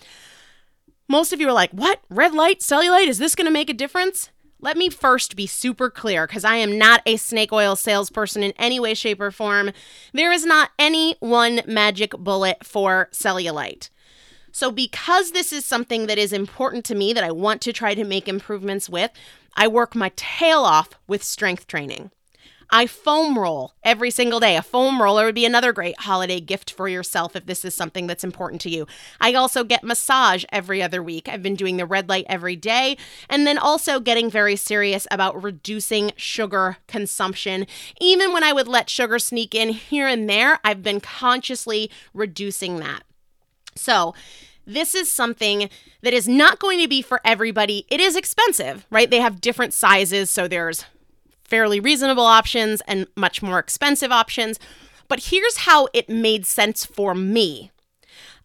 Most 1.09 1.31
of 1.31 1.39
you 1.39 1.47
are 1.47 1.53
like, 1.53 1.71
what? 1.71 2.01
Red 2.09 2.33
light, 2.33 2.59
cellulite, 2.59 3.07
is 3.07 3.17
this 3.17 3.35
going 3.35 3.45
to 3.45 3.51
make 3.51 3.69
a 3.69 3.73
difference? 3.73 4.29
Let 4.59 4.75
me 4.75 4.89
first 4.89 5.35
be 5.35 5.45
super 5.45 5.91
clear 5.91 6.25
because 6.25 6.43
I 6.43 6.55
am 6.55 6.79
not 6.79 7.01
a 7.05 7.17
snake 7.17 7.53
oil 7.53 7.75
salesperson 7.75 8.41
in 8.41 8.53
any 8.57 8.79
way, 8.79 8.95
shape, 8.95 9.21
or 9.21 9.29
form. 9.29 9.71
There 10.13 10.31
is 10.31 10.45
not 10.45 10.71
any 10.79 11.15
one 11.19 11.61
magic 11.67 12.11
bullet 12.11 12.65
for 12.65 13.09
cellulite. 13.11 13.89
So, 14.51 14.71
because 14.71 15.31
this 15.31 15.53
is 15.53 15.65
something 15.65 16.07
that 16.07 16.17
is 16.17 16.33
important 16.33 16.85
to 16.85 16.95
me 16.95 17.13
that 17.13 17.23
I 17.23 17.31
want 17.31 17.61
to 17.61 17.73
try 17.73 17.93
to 17.93 18.03
make 18.03 18.27
improvements 18.27 18.89
with, 18.89 19.11
I 19.55 19.67
work 19.67 19.95
my 19.95 20.11
tail 20.15 20.59
off 20.59 20.89
with 21.07 21.23
strength 21.23 21.67
training. 21.67 22.09
I 22.69 22.85
foam 22.85 23.37
roll 23.37 23.73
every 23.83 24.11
single 24.11 24.39
day. 24.39 24.57
A 24.57 24.61
foam 24.61 25.01
roller 25.01 25.25
would 25.25 25.35
be 25.35 25.45
another 25.45 25.71
great 25.71 26.01
holiday 26.01 26.39
gift 26.39 26.71
for 26.71 26.87
yourself 26.87 27.35
if 27.35 27.45
this 27.45 27.63
is 27.63 27.73
something 27.73 28.07
that's 28.07 28.23
important 28.23 28.61
to 28.61 28.69
you. 28.69 28.87
I 29.21 29.33
also 29.33 29.63
get 29.63 29.83
massage 29.83 30.43
every 30.51 30.83
other 30.83 31.01
week. 31.01 31.29
I've 31.29 31.43
been 31.43 31.55
doing 31.55 31.77
the 31.77 31.85
red 31.85 32.09
light 32.09 32.25
every 32.27 32.55
day 32.55 32.97
and 33.29 33.47
then 33.47 33.57
also 33.57 33.99
getting 33.99 34.29
very 34.29 34.55
serious 34.55 35.07
about 35.11 35.41
reducing 35.41 36.11
sugar 36.17 36.77
consumption. 36.87 37.67
Even 38.01 38.33
when 38.33 38.43
I 38.43 38.53
would 38.53 38.67
let 38.67 38.89
sugar 38.89 39.19
sneak 39.19 39.55
in 39.55 39.69
here 39.69 40.07
and 40.07 40.29
there, 40.29 40.59
I've 40.63 40.83
been 40.83 40.99
consciously 40.99 41.89
reducing 42.13 42.77
that. 42.79 43.03
So, 43.75 44.13
this 44.67 44.93
is 44.93 45.09
something 45.09 45.69
that 46.01 46.13
is 46.13 46.27
not 46.27 46.59
going 46.59 46.81
to 46.81 46.89
be 46.89 47.01
for 47.01 47.21
everybody. 47.23 47.85
It 47.89 48.01
is 48.01 48.17
expensive, 48.17 48.85
right? 48.89 49.09
They 49.09 49.21
have 49.21 49.39
different 49.39 49.73
sizes. 49.73 50.29
So 50.29 50.47
there's 50.47 50.83
fairly 51.47 51.79
reasonable 51.79 52.25
options 52.25 52.81
and 52.87 53.07
much 53.15 53.41
more 53.41 53.59
expensive 53.59 54.11
options. 54.11 54.59
But 55.07 55.25
here's 55.25 55.57
how 55.57 55.87
it 55.93 56.09
made 56.09 56.45
sense 56.45 56.85
for 56.85 57.15
me. 57.15 57.71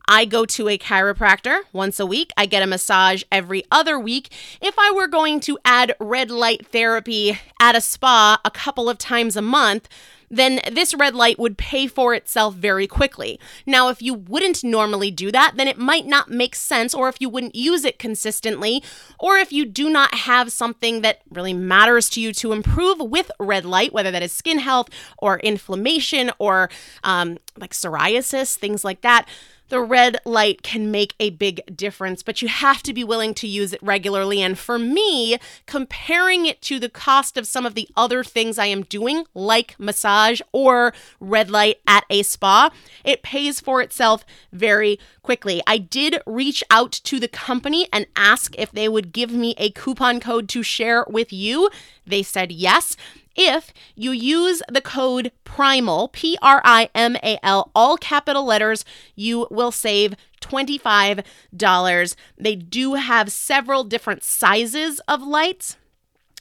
I 0.08 0.24
go 0.24 0.44
to 0.46 0.68
a 0.68 0.78
chiropractor 0.78 1.62
once 1.72 2.00
a 2.00 2.06
week. 2.06 2.32
I 2.36 2.46
get 2.46 2.62
a 2.62 2.66
massage 2.66 3.22
every 3.30 3.64
other 3.70 3.98
week. 3.98 4.32
If 4.60 4.74
I 4.78 4.90
were 4.90 5.06
going 5.06 5.40
to 5.40 5.58
add 5.64 5.94
red 6.00 6.30
light 6.30 6.66
therapy 6.66 7.38
at 7.60 7.76
a 7.76 7.80
spa 7.80 8.38
a 8.44 8.50
couple 8.50 8.88
of 8.88 8.98
times 8.98 9.36
a 9.36 9.42
month, 9.42 9.88
then 10.32 10.60
this 10.72 10.94
red 10.94 11.14
light 11.14 11.38
would 11.38 11.58
pay 11.58 11.86
for 11.86 12.14
itself 12.14 12.54
very 12.54 12.86
quickly. 12.86 13.38
Now, 13.66 13.90
if 13.90 14.00
you 14.00 14.14
wouldn't 14.14 14.64
normally 14.64 15.10
do 15.10 15.30
that, 15.30 15.52
then 15.56 15.68
it 15.68 15.78
might 15.78 16.06
not 16.06 16.30
make 16.30 16.56
sense, 16.56 16.94
or 16.94 17.08
if 17.08 17.20
you 17.20 17.28
wouldn't 17.28 17.54
use 17.54 17.84
it 17.84 17.98
consistently, 17.98 18.82
or 19.20 19.36
if 19.36 19.52
you 19.52 19.66
do 19.66 19.90
not 19.90 20.14
have 20.14 20.50
something 20.50 21.02
that 21.02 21.20
really 21.30 21.52
matters 21.52 22.08
to 22.10 22.20
you 22.20 22.32
to 22.32 22.52
improve 22.52 22.98
with 22.98 23.30
red 23.38 23.66
light, 23.66 23.92
whether 23.92 24.10
that 24.10 24.22
is 24.22 24.32
skin 24.32 24.58
health 24.58 24.88
or 25.18 25.38
inflammation 25.40 26.30
or 26.38 26.70
um, 27.04 27.38
like 27.58 27.72
psoriasis, 27.72 28.56
things 28.56 28.84
like 28.84 29.02
that 29.02 29.28
the 29.72 29.80
red 29.80 30.18
light 30.26 30.62
can 30.62 30.90
make 30.90 31.14
a 31.18 31.30
big 31.30 31.62
difference, 31.74 32.22
but 32.22 32.42
you 32.42 32.48
have 32.48 32.82
to 32.82 32.92
be 32.92 33.02
willing 33.02 33.32
to 33.32 33.48
use 33.48 33.72
it 33.72 33.82
regularly. 33.82 34.42
And 34.42 34.58
for 34.58 34.78
me, 34.78 35.38
comparing 35.64 36.44
it 36.44 36.60
to 36.62 36.78
the 36.78 36.90
cost 36.90 37.38
of 37.38 37.46
some 37.46 37.64
of 37.64 37.74
the 37.74 37.88
other 37.96 38.22
things 38.22 38.58
I 38.58 38.66
am 38.66 38.82
doing, 38.82 39.24
like 39.32 39.74
massage 39.78 40.42
or 40.52 40.92
red 41.20 41.50
light 41.50 41.78
at 41.86 42.04
a 42.10 42.22
spa, 42.22 42.68
it 43.02 43.22
pays 43.22 43.60
for 43.60 43.80
itself 43.80 44.26
very 44.52 44.98
quickly. 45.22 45.62
I 45.66 45.78
did 45.78 46.20
reach 46.26 46.62
out 46.70 46.92
to 46.92 47.18
the 47.18 47.26
company 47.26 47.88
and 47.94 48.06
ask 48.14 48.54
if 48.58 48.72
they 48.72 48.90
would 48.90 49.10
give 49.10 49.30
me 49.30 49.54
a 49.56 49.70
coupon 49.70 50.20
code 50.20 50.50
to 50.50 50.62
share 50.62 51.06
with 51.08 51.32
you. 51.32 51.70
They 52.06 52.22
said 52.22 52.52
yes 52.52 52.94
if 53.34 53.72
you 53.94 54.12
use 54.12 54.62
the 54.68 54.80
code 54.80 55.32
PRIMAL, 55.44 56.08
P 56.08 56.38
R 56.42 56.60
I 56.64 56.88
M 56.94 57.16
A 57.16 57.38
L, 57.42 57.70
all 57.74 57.96
capital 57.96 58.44
letters, 58.44 58.84
you 59.14 59.46
will 59.50 59.72
save 59.72 60.14
$25. 60.40 62.16
They 62.38 62.56
do 62.56 62.94
have 62.94 63.32
several 63.32 63.84
different 63.84 64.24
sizes 64.24 65.00
of 65.08 65.22
lights 65.22 65.76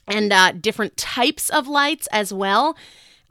and 0.06 0.32
uh, 0.32 0.52
different 0.52 0.96
types 0.96 1.48
of 1.48 1.68
lights 1.68 2.08
as 2.08 2.32
well. 2.32 2.76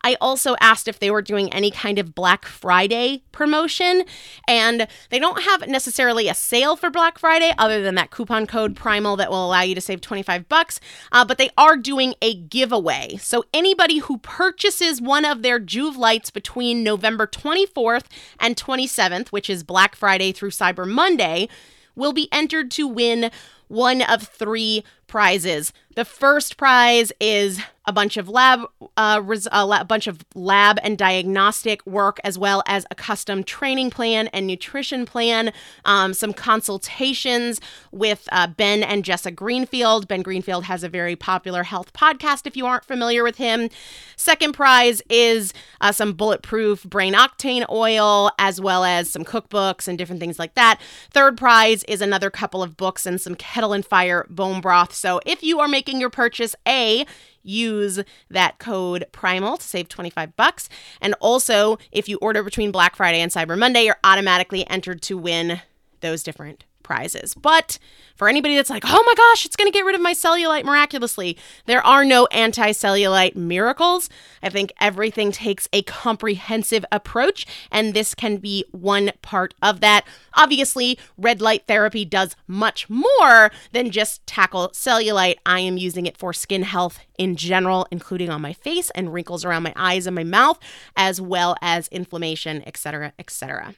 I 0.03 0.17
also 0.19 0.55
asked 0.59 0.87
if 0.87 0.99
they 0.99 1.11
were 1.11 1.21
doing 1.21 1.51
any 1.53 1.71
kind 1.71 1.99
of 1.99 2.15
Black 2.15 2.45
Friday 2.45 3.23
promotion, 3.31 4.03
and 4.47 4.87
they 5.09 5.19
don't 5.19 5.43
have 5.43 5.67
necessarily 5.67 6.27
a 6.27 6.33
sale 6.33 6.75
for 6.75 6.89
Black 6.89 7.19
Friday 7.19 7.53
other 7.57 7.81
than 7.81 7.95
that 7.95 8.11
coupon 8.11 8.47
code 8.47 8.75
Primal 8.75 9.15
that 9.17 9.29
will 9.29 9.45
allow 9.45 9.61
you 9.61 9.75
to 9.75 9.81
save 9.81 10.01
25 10.01 10.49
bucks, 10.49 10.79
uh, 11.11 11.25
but 11.25 11.37
they 11.37 11.49
are 11.57 11.77
doing 11.77 12.13
a 12.21 12.35
giveaway. 12.35 13.17
So 13.17 13.45
anybody 13.53 13.99
who 13.99 14.17
purchases 14.17 15.01
one 15.01 15.25
of 15.25 15.41
their 15.41 15.59
Joovv 15.59 15.97
lights 15.97 16.31
between 16.31 16.83
November 16.83 17.27
24th 17.27 18.05
and 18.39 18.55
27th, 18.55 19.29
which 19.29 19.49
is 19.49 19.63
Black 19.63 19.95
Friday 19.95 20.31
through 20.31 20.51
Cyber 20.51 20.87
Monday, 20.87 21.47
will 21.95 22.13
be 22.13 22.29
entered 22.31 22.71
to 22.71 22.87
win 22.87 23.31
one 23.67 24.01
of 24.01 24.23
three 24.23 24.83
prizes. 25.07 25.71
The 25.95 26.05
first 26.05 26.55
prize 26.57 27.11
is 27.19 27.59
a 27.87 27.91
bunch 27.91 28.15
of 28.15 28.29
lab, 28.29 28.61
uh, 28.95 29.19
res- 29.23 29.47
a 29.51 29.65
la- 29.65 29.83
bunch 29.83 30.05
of 30.05 30.23
lab 30.35 30.77
and 30.83 30.97
diagnostic 30.97 31.85
work, 31.87 32.19
as 32.23 32.37
well 32.37 32.61
as 32.67 32.85
a 32.91 32.95
custom 32.95 33.43
training 33.43 33.89
plan 33.89 34.27
and 34.27 34.45
nutrition 34.45 35.03
plan. 35.03 35.51
Um, 35.83 36.13
some 36.13 36.31
consultations 36.31 37.59
with 37.91 38.29
uh, 38.31 38.47
Ben 38.47 38.83
and 38.83 39.03
Jessa 39.03 39.33
Greenfield. 39.33 40.07
Ben 40.07 40.21
Greenfield 40.21 40.65
has 40.65 40.83
a 40.83 40.89
very 40.89 41.15
popular 41.15 41.63
health 41.63 41.91
podcast. 41.91 42.45
If 42.45 42.55
you 42.55 42.67
aren't 42.67 42.85
familiar 42.85 43.23
with 43.23 43.37
him, 43.37 43.69
second 44.15 44.53
prize 44.53 45.01
is 45.09 45.51
uh, 45.81 45.91
some 45.91 46.13
bulletproof 46.13 46.83
brain 46.83 47.13
octane 47.13 47.67
oil, 47.69 48.29
as 48.37 48.61
well 48.61 48.85
as 48.85 49.09
some 49.09 49.25
cookbooks 49.25 49.87
and 49.87 49.97
different 49.97 50.21
things 50.21 50.37
like 50.37 50.53
that. 50.53 50.79
Third 51.09 51.35
prize 51.35 51.83
is 51.85 51.99
another 51.99 52.29
couple 52.29 52.61
of 52.61 52.77
books 52.77 53.07
and 53.07 53.19
some 53.19 53.33
kettle 53.33 53.73
and 53.73 53.83
fire 53.83 54.27
bone 54.29 54.61
broth. 54.61 54.93
So 54.93 55.19
if 55.25 55.41
you 55.41 55.59
are 55.59 55.67
making 55.67 55.80
your 55.87 56.09
purchase, 56.09 56.55
a 56.67 57.05
use 57.43 58.03
that 58.29 58.59
code 58.59 59.05
primal 59.11 59.57
to 59.57 59.63
save 59.63 59.87
25 59.89 60.35
bucks. 60.35 60.69
And 61.01 61.15
also 61.19 61.77
if 61.91 62.07
you 62.07 62.17
order 62.21 62.43
between 62.43 62.71
black 62.71 62.95
friday 62.95 63.19
and 63.19 63.31
cyber 63.31 63.57
monday 63.57 63.85
you're 63.85 63.97
automatically 64.03 64.67
entered 64.69 65.01
to 65.01 65.17
win 65.17 65.61
those 66.01 66.23
different 66.23 66.65
prizes. 66.83 67.33
But 67.33 67.79
for 68.15 68.29
anybody 68.29 68.55
that's 68.55 68.69
like, 68.69 68.83
oh 68.85 69.03
my 69.05 69.13
gosh, 69.15 69.45
it's 69.45 69.55
going 69.55 69.71
to 69.71 69.75
get 69.75 69.85
rid 69.85 69.95
of 69.95 70.01
my 70.01 70.13
cellulite 70.13 70.63
miraculously, 70.63 71.37
there 71.65 71.85
are 71.85 72.05
no 72.05 72.27
anti 72.27 72.71
cellulite 72.71 73.35
miracles. 73.35 74.09
I 74.43 74.49
think 74.49 74.71
everything 74.79 75.31
takes 75.31 75.67
a 75.73 75.81
comprehensive 75.83 76.85
approach, 76.91 77.47
and 77.71 77.93
this 77.93 78.13
can 78.13 78.37
be 78.37 78.65
one 78.71 79.11
part 79.21 79.53
of 79.61 79.81
that. 79.81 80.05
Obviously, 80.35 80.99
red 81.17 81.41
light 81.41 81.63
therapy 81.67 82.05
does 82.05 82.35
much 82.47 82.89
more 82.89 83.51
than 83.71 83.91
just 83.91 84.25
tackle 84.27 84.69
cellulite. 84.69 85.37
I 85.45 85.61
am 85.61 85.77
using 85.77 86.05
it 86.05 86.17
for 86.17 86.33
skin 86.33 86.63
health 86.63 86.99
in 87.17 87.35
general, 87.35 87.87
including 87.91 88.29
on 88.29 88.41
my 88.41 88.53
face 88.53 88.89
and 88.91 89.13
wrinkles 89.13 89.45
around 89.45 89.63
my 89.63 89.73
eyes 89.75 90.07
and 90.07 90.15
my 90.15 90.23
mouth, 90.23 90.59
as 90.95 91.19
well 91.19 91.55
as 91.61 91.87
inflammation, 91.89 92.63
etc., 92.67 93.13
etc. 93.17 93.75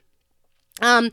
Um, 0.82 1.12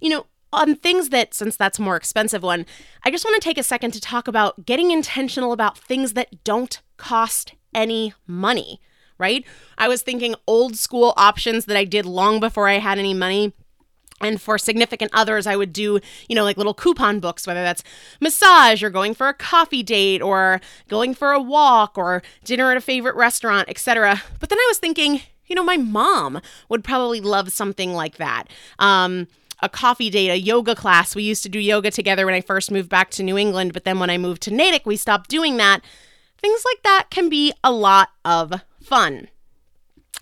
you 0.00 0.08
know, 0.10 0.26
on 0.52 0.76
things 0.76 1.08
that, 1.08 1.34
since 1.34 1.56
that's 1.56 1.78
a 1.78 1.82
more 1.82 1.96
expensive 1.96 2.42
one, 2.42 2.66
I 3.04 3.10
just 3.10 3.24
want 3.24 3.40
to 3.40 3.46
take 3.46 3.58
a 3.58 3.62
second 3.62 3.92
to 3.92 4.00
talk 4.00 4.28
about 4.28 4.66
getting 4.66 4.90
intentional 4.90 5.52
about 5.52 5.78
things 5.78 6.12
that 6.12 6.44
don't 6.44 6.80
cost 6.96 7.54
any 7.74 8.14
money, 8.26 8.80
right? 9.18 9.44
I 9.78 9.88
was 9.88 10.02
thinking 10.02 10.34
old 10.46 10.76
school 10.76 11.14
options 11.16 11.64
that 11.66 11.76
I 11.76 11.84
did 11.84 12.06
long 12.06 12.40
before 12.40 12.68
I 12.68 12.74
had 12.74 12.98
any 12.98 13.14
money. 13.14 13.52
And 14.20 14.40
for 14.40 14.56
significant 14.56 15.10
others, 15.12 15.48
I 15.48 15.56
would 15.56 15.72
do, 15.72 15.98
you 16.28 16.36
know, 16.36 16.44
like 16.44 16.56
little 16.56 16.74
coupon 16.74 17.18
books, 17.18 17.44
whether 17.44 17.62
that's 17.62 17.82
massage 18.20 18.80
or 18.80 18.88
going 18.88 19.14
for 19.14 19.28
a 19.28 19.34
coffee 19.34 19.82
date 19.82 20.22
or 20.22 20.60
going 20.88 21.12
for 21.12 21.32
a 21.32 21.42
walk 21.42 21.98
or 21.98 22.22
dinner 22.44 22.70
at 22.70 22.76
a 22.76 22.80
favorite 22.80 23.16
restaurant, 23.16 23.68
etc. 23.68 24.22
But 24.38 24.48
then 24.48 24.58
I 24.58 24.66
was 24.68 24.78
thinking, 24.78 25.22
you 25.46 25.56
know, 25.56 25.64
my 25.64 25.76
mom 25.76 26.40
would 26.68 26.84
probably 26.84 27.20
love 27.20 27.52
something 27.52 27.94
like 27.94 28.16
that. 28.18 28.44
Um, 28.78 29.26
a 29.62 29.68
coffee 29.68 30.10
date, 30.10 30.30
a 30.30 30.38
yoga 30.38 30.74
class. 30.74 31.14
We 31.14 31.22
used 31.22 31.42
to 31.44 31.48
do 31.48 31.58
yoga 31.58 31.90
together 31.90 32.26
when 32.26 32.34
I 32.34 32.40
first 32.40 32.70
moved 32.70 32.88
back 32.88 33.10
to 33.12 33.22
New 33.22 33.38
England, 33.38 33.72
but 33.72 33.84
then 33.84 33.98
when 33.98 34.10
I 34.10 34.18
moved 34.18 34.42
to 34.42 34.50
Natick, 34.50 34.84
we 34.84 34.96
stopped 34.96 35.30
doing 35.30 35.56
that. 35.56 35.80
Things 36.40 36.64
like 36.64 36.82
that 36.82 37.06
can 37.10 37.28
be 37.28 37.52
a 37.62 37.72
lot 37.72 38.10
of 38.24 38.62
fun. 38.82 39.28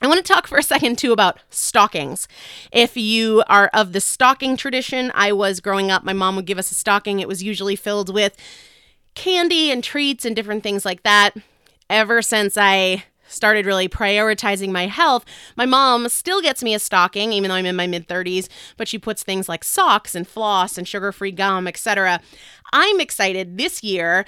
I 0.03 0.07
want 0.07 0.25
to 0.25 0.33
talk 0.33 0.47
for 0.47 0.59
a 0.59 0.63
second 0.63 0.99
too 0.99 1.13
about 1.13 1.39
stockings. 1.51 2.27
If 2.73 2.97
you 2.97 3.43
are 3.49 3.71
of 3.75 3.93
the 3.93 4.01
stocking 4.01 4.57
tradition, 4.57 5.11
I 5.15 5.33
was 5.33 5.61
growing 5.61 5.91
up, 5.91 6.05
my 6.05 6.13
mom 6.13 6.37
would 6.37 6.47
give 6.47 6.59
us 6.59 6.71
a 6.71 6.75
stocking. 6.75 7.21
It 7.21 7.29
was 7.29 7.43
usually 7.43 7.77
filled 7.77 8.13
with 8.13 8.37
candy 9.15 9.71
and 9.71 9.85
treats 9.85 10.25
and 10.25 10.35
different 10.35 10.63
things 10.63 10.85
like 10.85 11.03
that. 11.03 11.33
Ever 11.91 12.23
since 12.23 12.57
I 12.57 13.05
started 13.31 13.67
really 13.67 13.89
prioritizing 13.89 14.71
my 14.71 14.87
health, 14.87 15.25
my 15.57 15.67
mom 15.67 16.09
still 16.09 16.43
gets 16.43 16.63
me 16.63 16.75
a 16.75 16.79
stocking, 16.79 17.33
even 17.33 17.49
though 17.49 17.55
I'm 17.55 17.67
in 17.67 17.77
my 17.77 17.87
mid 17.87 18.09
30s, 18.09 18.49
but 18.77 18.89
she 18.89 18.99
puts 18.99 19.23
things 19.23 19.49
like 19.49 19.65
socks 19.65 20.15
and 20.15 20.27
floss 20.27 20.77
and 20.77 20.87
sugar 20.87 21.13
free 21.13 21.33
gum, 21.33 21.67
etc. 21.67 22.21
I'm 22.73 23.01
excited 23.01 23.57
this 23.57 23.83
year 23.83 24.25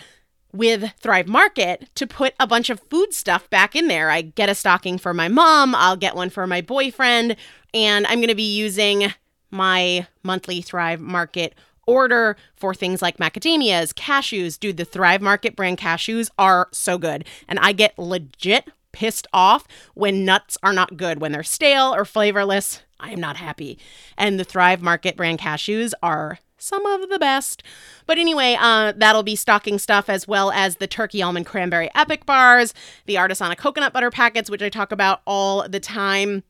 with 0.52 0.92
Thrive 1.00 1.28
Market 1.28 1.88
to 1.94 2.06
put 2.06 2.34
a 2.38 2.46
bunch 2.46 2.70
of 2.70 2.80
food 2.90 3.14
stuff 3.14 3.48
back 3.50 3.74
in 3.74 3.88
there. 3.88 4.10
I 4.10 4.22
get 4.22 4.48
a 4.48 4.54
stocking 4.54 4.98
for 4.98 5.14
my 5.14 5.28
mom, 5.28 5.74
I'll 5.74 5.96
get 5.96 6.14
one 6.14 6.30
for 6.30 6.46
my 6.46 6.60
boyfriend, 6.60 7.36
and 7.72 8.06
I'm 8.06 8.18
going 8.18 8.28
to 8.28 8.34
be 8.34 8.56
using 8.56 9.12
my 9.50 10.06
monthly 10.22 10.62
Thrive 10.62 11.00
Market 11.00 11.54
order 11.86 12.36
for 12.54 12.74
things 12.74 13.02
like 13.02 13.18
macadamias, 13.18 13.92
cashews. 13.92 14.58
Dude, 14.58 14.76
the 14.76 14.84
Thrive 14.84 15.20
Market 15.20 15.56
brand 15.56 15.78
cashews 15.78 16.30
are 16.38 16.68
so 16.72 16.98
good. 16.98 17.24
And 17.48 17.58
I 17.58 17.72
get 17.72 17.98
legit 17.98 18.68
pissed 18.92 19.26
off 19.32 19.66
when 19.94 20.24
nuts 20.24 20.56
are 20.62 20.72
not 20.72 20.96
good, 20.96 21.20
when 21.20 21.32
they're 21.32 21.42
stale 21.42 21.94
or 21.94 22.04
flavorless. 22.04 22.82
I 23.00 23.10
am 23.10 23.20
not 23.20 23.36
happy. 23.36 23.78
And 24.16 24.38
the 24.38 24.44
Thrive 24.44 24.80
Market 24.80 25.16
brand 25.16 25.40
cashews 25.40 25.92
are 26.02 26.38
some 26.62 26.86
of 26.86 27.08
the 27.08 27.18
best. 27.18 27.62
But 28.06 28.18
anyway, 28.18 28.56
uh, 28.58 28.92
that'll 28.96 29.24
be 29.24 29.36
stocking 29.36 29.78
stuff 29.78 30.08
as 30.08 30.28
well 30.28 30.52
as 30.52 30.76
the 30.76 30.86
turkey 30.86 31.20
almond 31.20 31.46
cranberry 31.46 31.90
epic 31.94 32.24
bars, 32.24 32.72
the 33.06 33.16
Artisana 33.16 33.56
coconut 33.56 33.92
butter 33.92 34.10
packets, 34.10 34.48
which 34.48 34.62
I 34.62 34.68
talk 34.68 34.92
about 34.92 35.22
all 35.26 35.68
the 35.68 35.80
time. 35.80 36.44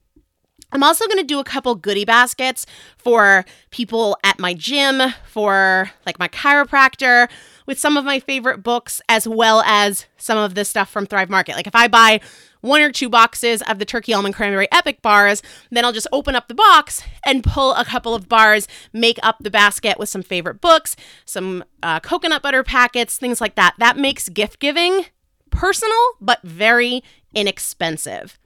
I'm 0.70 0.83
also 0.83 1.07
going 1.07 1.18
to 1.18 1.24
do 1.24 1.38
a 1.38 1.44
couple 1.44 1.74
goodie 1.74 2.07
baskets 2.07 2.66
for 2.96 3.44
people 3.70 4.16
at 4.24 4.38
my 4.38 4.55
gym, 4.55 5.02
for 5.26 5.90
like 6.07 6.18
my 6.18 6.28
chiropractor, 6.28 7.28
with 7.66 7.79
some 7.79 7.96
of 7.96 8.05
my 8.05 8.18
favorite 8.20 8.62
books, 8.62 9.01
as 9.09 9.27
well 9.27 9.62
as 9.66 10.07
some 10.16 10.38
of 10.38 10.55
the 10.55 10.64
stuff 10.64 10.90
from 10.90 11.07
Thrive 11.07 11.31
Market. 11.31 11.57
Like 11.57 11.66
if 11.66 11.75
I 11.75 11.88
buy 11.88 12.20
one 12.61 12.81
or 12.81 12.92
two 12.92 13.09
boxes 13.09 13.61
of 13.62 13.79
the 13.81 13.85
turkey 13.85 14.14
almond 14.14 14.35
cranberry 14.37 14.68
epic 14.70 15.03
bars, 15.03 15.42
then 15.70 15.85
I'll 15.85 15.92
just 15.92 16.07
open 16.12 16.37
up 16.37 16.46
the 16.46 16.55
box 16.55 17.03
and 17.27 17.42
pull 17.42 17.75
a 17.75 17.85
couple 17.85 18.14
of 18.14 18.29
bars, 18.29 18.68
make 18.92 19.18
up 19.22 19.38
the 19.40 19.51
basket 19.51 19.98
with 19.98 20.09
some 20.09 20.22
favorite 20.22 20.61
books, 20.61 20.94
some 21.25 21.64
uh, 21.83 21.98
coconut 21.98 22.40
butter 22.40 22.62
packets, 22.62 23.16
things 23.16 23.40
like 23.40 23.57
that. 23.57 23.75
That 23.79 23.96
makes 23.96 24.29
gift 24.29 24.61
giving 24.61 25.07
personal, 25.51 25.90
but 26.20 26.40
very 26.42 27.03
inexpensive. 27.35 28.38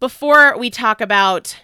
before 0.00 0.56
we 0.58 0.70
talk 0.70 1.00
about 1.00 1.56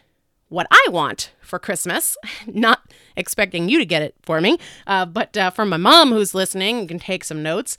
what 0.55 0.69
I 0.71 0.87
want 0.91 1.33
for 1.43 1.59
Christmas, 1.59 2.17
not 2.47 2.91
expecting 3.17 3.69
you 3.69 3.79
to 3.79 3.85
get 3.85 4.03
it 4.03 4.15
for 4.23 4.41
me, 4.41 4.59
uh, 4.87 5.05
but 5.05 5.37
uh, 5.37 5.51
from 5.51 5.69
my 5.69 5.77
mom 5.77 6.11
who's 6.11 6.35
listening, 6.35 6.81
you 6.81 6.87
can 6.87 6.99
take 6.99 7.25
some 7.25 7.43
notes. 7.43 7.77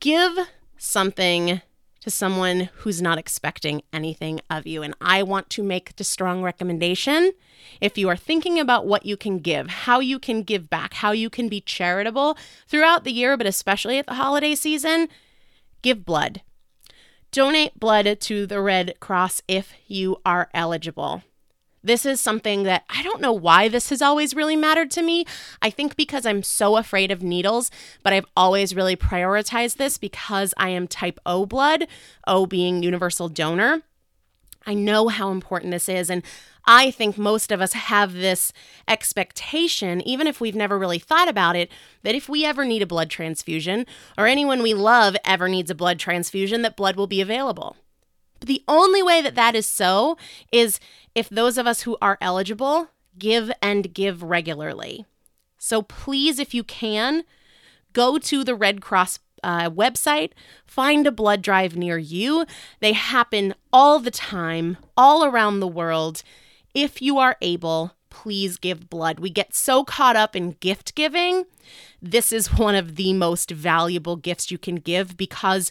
Give 0.00 0.38
something 0.76 1.60
to 2.00 2.10
someone 2.10 2.70
who's 2.76 3.02
not 3.02 3.18
expecting 3.18 3.82
anything 3.92 4.40
of 4.48 4.66
you. 4.66 4.82
And 4.82 4.94
I 5.00 5.24
want 5.24 5.50
to 5.50 5.62
make 5.62 5.92
a 5.98 6.04
strong 6.04 6.42
recommendation. 6.42 7.32
If 7.80 7.98
you 7.98 8.08
are 8.08 8.16
thinking 8.16 8.60
about 8.60 8.86
what 8.86 9.04
you 9.04 9.16
can 9.16 9.40
give, 9.40 9.68
how 9.68 9.98
you 9.98 10.20
can 10.20 10.44
give 10.44 10.70
back, 10.70 10.94
how 10.94 11.10
you 11.10 11.28
can 11.28 11.48
be 11.48 11.60
charitable 11.60 12.38
throughout 12.68 13.02
the 13.02 13.12
year, 13.12 13.36
but 13.36 13.48
especially 13.48 13.98
at 13.98 14.06
the 14.06 14.14
holiday 14.14 14.54
season, 14.54 15.08
give 15.82 16.04
blood. 16.04 16.42
Donate 17.32 17.78
blood 17.78 18.20
to 18.20 18.46
the 18.46 18.60
Red 18.60 18.94
Cross 19.00 19.42
if 19.48 19.74
you 19.86 20.16
are 20.24 20.48
eligible. 20.54 21.22
This 21.82 22.04
is 22.04 22.20
something 22.20 22.64
that 22.64 22.84
I 22.88 23.02
don't 23.02 23.20
know 23.20 23.32
why 23.32 23.68
this 23.68 23.90
has 23.90 24.02
always 24.02 24.34
really 24.34 24.56
mattered 24.56 24.90
to 24.92 25.02
me. 25.02 25.24
I 25.62 25.70
think 25.70 25.96
because 25.96 26.26
I'm 26.26 26.42
so 26.42 26.76
afraid 26.76 27.10
of 27.10 27.22
needles, 27.22 27.70
but 28.02 28.12
I've 28.12 28.26
always 28.36 28.74
really 28.74 28.96
prioritized 28.96 29.76
this 29.76 29.98
because 29.98 30.52
I 30.56 30.70
am 30.70 30.88
type 30.88 31.20
O 31.24 31.46
blood, 31.46 31.86
O 32.26 32.46
being 32.46 32.82
universal 32.82 33.28
donor. 33.28 33.82
I 34.66 34.74
know 34.74 35.08
how 35.08 35.30
important 35.30 35.70
this 35.70 35.88
is. 35.88 36.10
And 36.10 36.22
I 36.66 36.90
think 36.90 37.16
most 37.16 37.50
of 37.50 37.62
us 37.62 37.72
have 37.72 38.12
this 38.12 38.52
expectation, 38.86 40.06
even 40.06 40.26
if 40.26 40.40
we've 40.40 40.54
never 40.54 40.78
really 40.78 40.98
thought 40.98 41.28
about 41.28 41.56
it, 41.56 41.70
that 42.02 42.14
if 42.14 42.28
we 42.28 42.44
ever 42.44 42.66
need 42.66 42.82
a 42.82 42.86
blood 42.86 43.08
transfusion 43.08 43.86
or 44.18 44.26
anyone 44.26 44.62
we 44.62 44.74
love 44.74 45.16
ever 45.24 45.48
needs 45.48 45.70
a 45.70 45.74
blood 45.74 45.98
transfusion, 45.98 46.60
that 46.62 46.76
blood 46.76 46.96
will 46.96 47.06
be 47.06 47.22
available. 47.22 47.76
But 48.38 48.48
the 48.48 48.62
only 48.68 49.02
way 49.02 49.20
that 49.22 49.34
that 49.34 49.54
is 49.54 49.66
so 49.66 50.16
is 50.52 50.80
if 51.14 51.28
those 51.28 51.58
of 51.58 51.66
us 51.66 51.82
who 51.82 51.96
are 52.00 52.18
eligible 52.20 52.88
give 53.18 53.50
and 53.60 53.92
give 53.92 54.22
regularly. 54.22 55.04
So 55.58 55.82
please, 55.82 56.38
if 56.38 56.54
you 56.54 56.62
can, 56.62 57.24
go 57.92 58.18
to 58.18 58.44
the 58.44 58.54
Red 58.54 58.80
Cross 58.80 59.18
uh, 59.42 59.70
website, 59.70 60.32
find 60.66 61.06
a 61.06 61.12
blood 61.12 61.42
drive 61.42 61.76
near 61.76 61.98
you. 61.98 62.46
They 62.80 62.92
happen 62.92 63.54
all 63.72 63.98
the 63.98 64.10
time, 64.10 64.76
all 64.96 65.24
around 65.24 65.60
the 65.60 65.68
world. 65.68 66.22
If 66.74 67.02
you 67.02 67.18
are 67.18 67.36
able, 67.40 67.94
please 68.10 68.56
give 68.56 68.90
blood. 68.90 69.20
We 69.20 69.30
get 69.30 69.54
so 69.54 69.84
caught 69.84 70.16
up 70.16 70.34
in 70.34 70.52
gift 70.60 70.94
giving. 70.94 71.44
This 72.00 72.32
is 72.32 72.58
one 72.58 72.74
of 72.74 72.96
the 72.96 73.12
most 73.12 73.50
valuable 73.50 74.16
gifts 74.16 74.50
you 74.50 74.58
can 74.58 74.76
give 74.76 75.16
because 75.16 75.70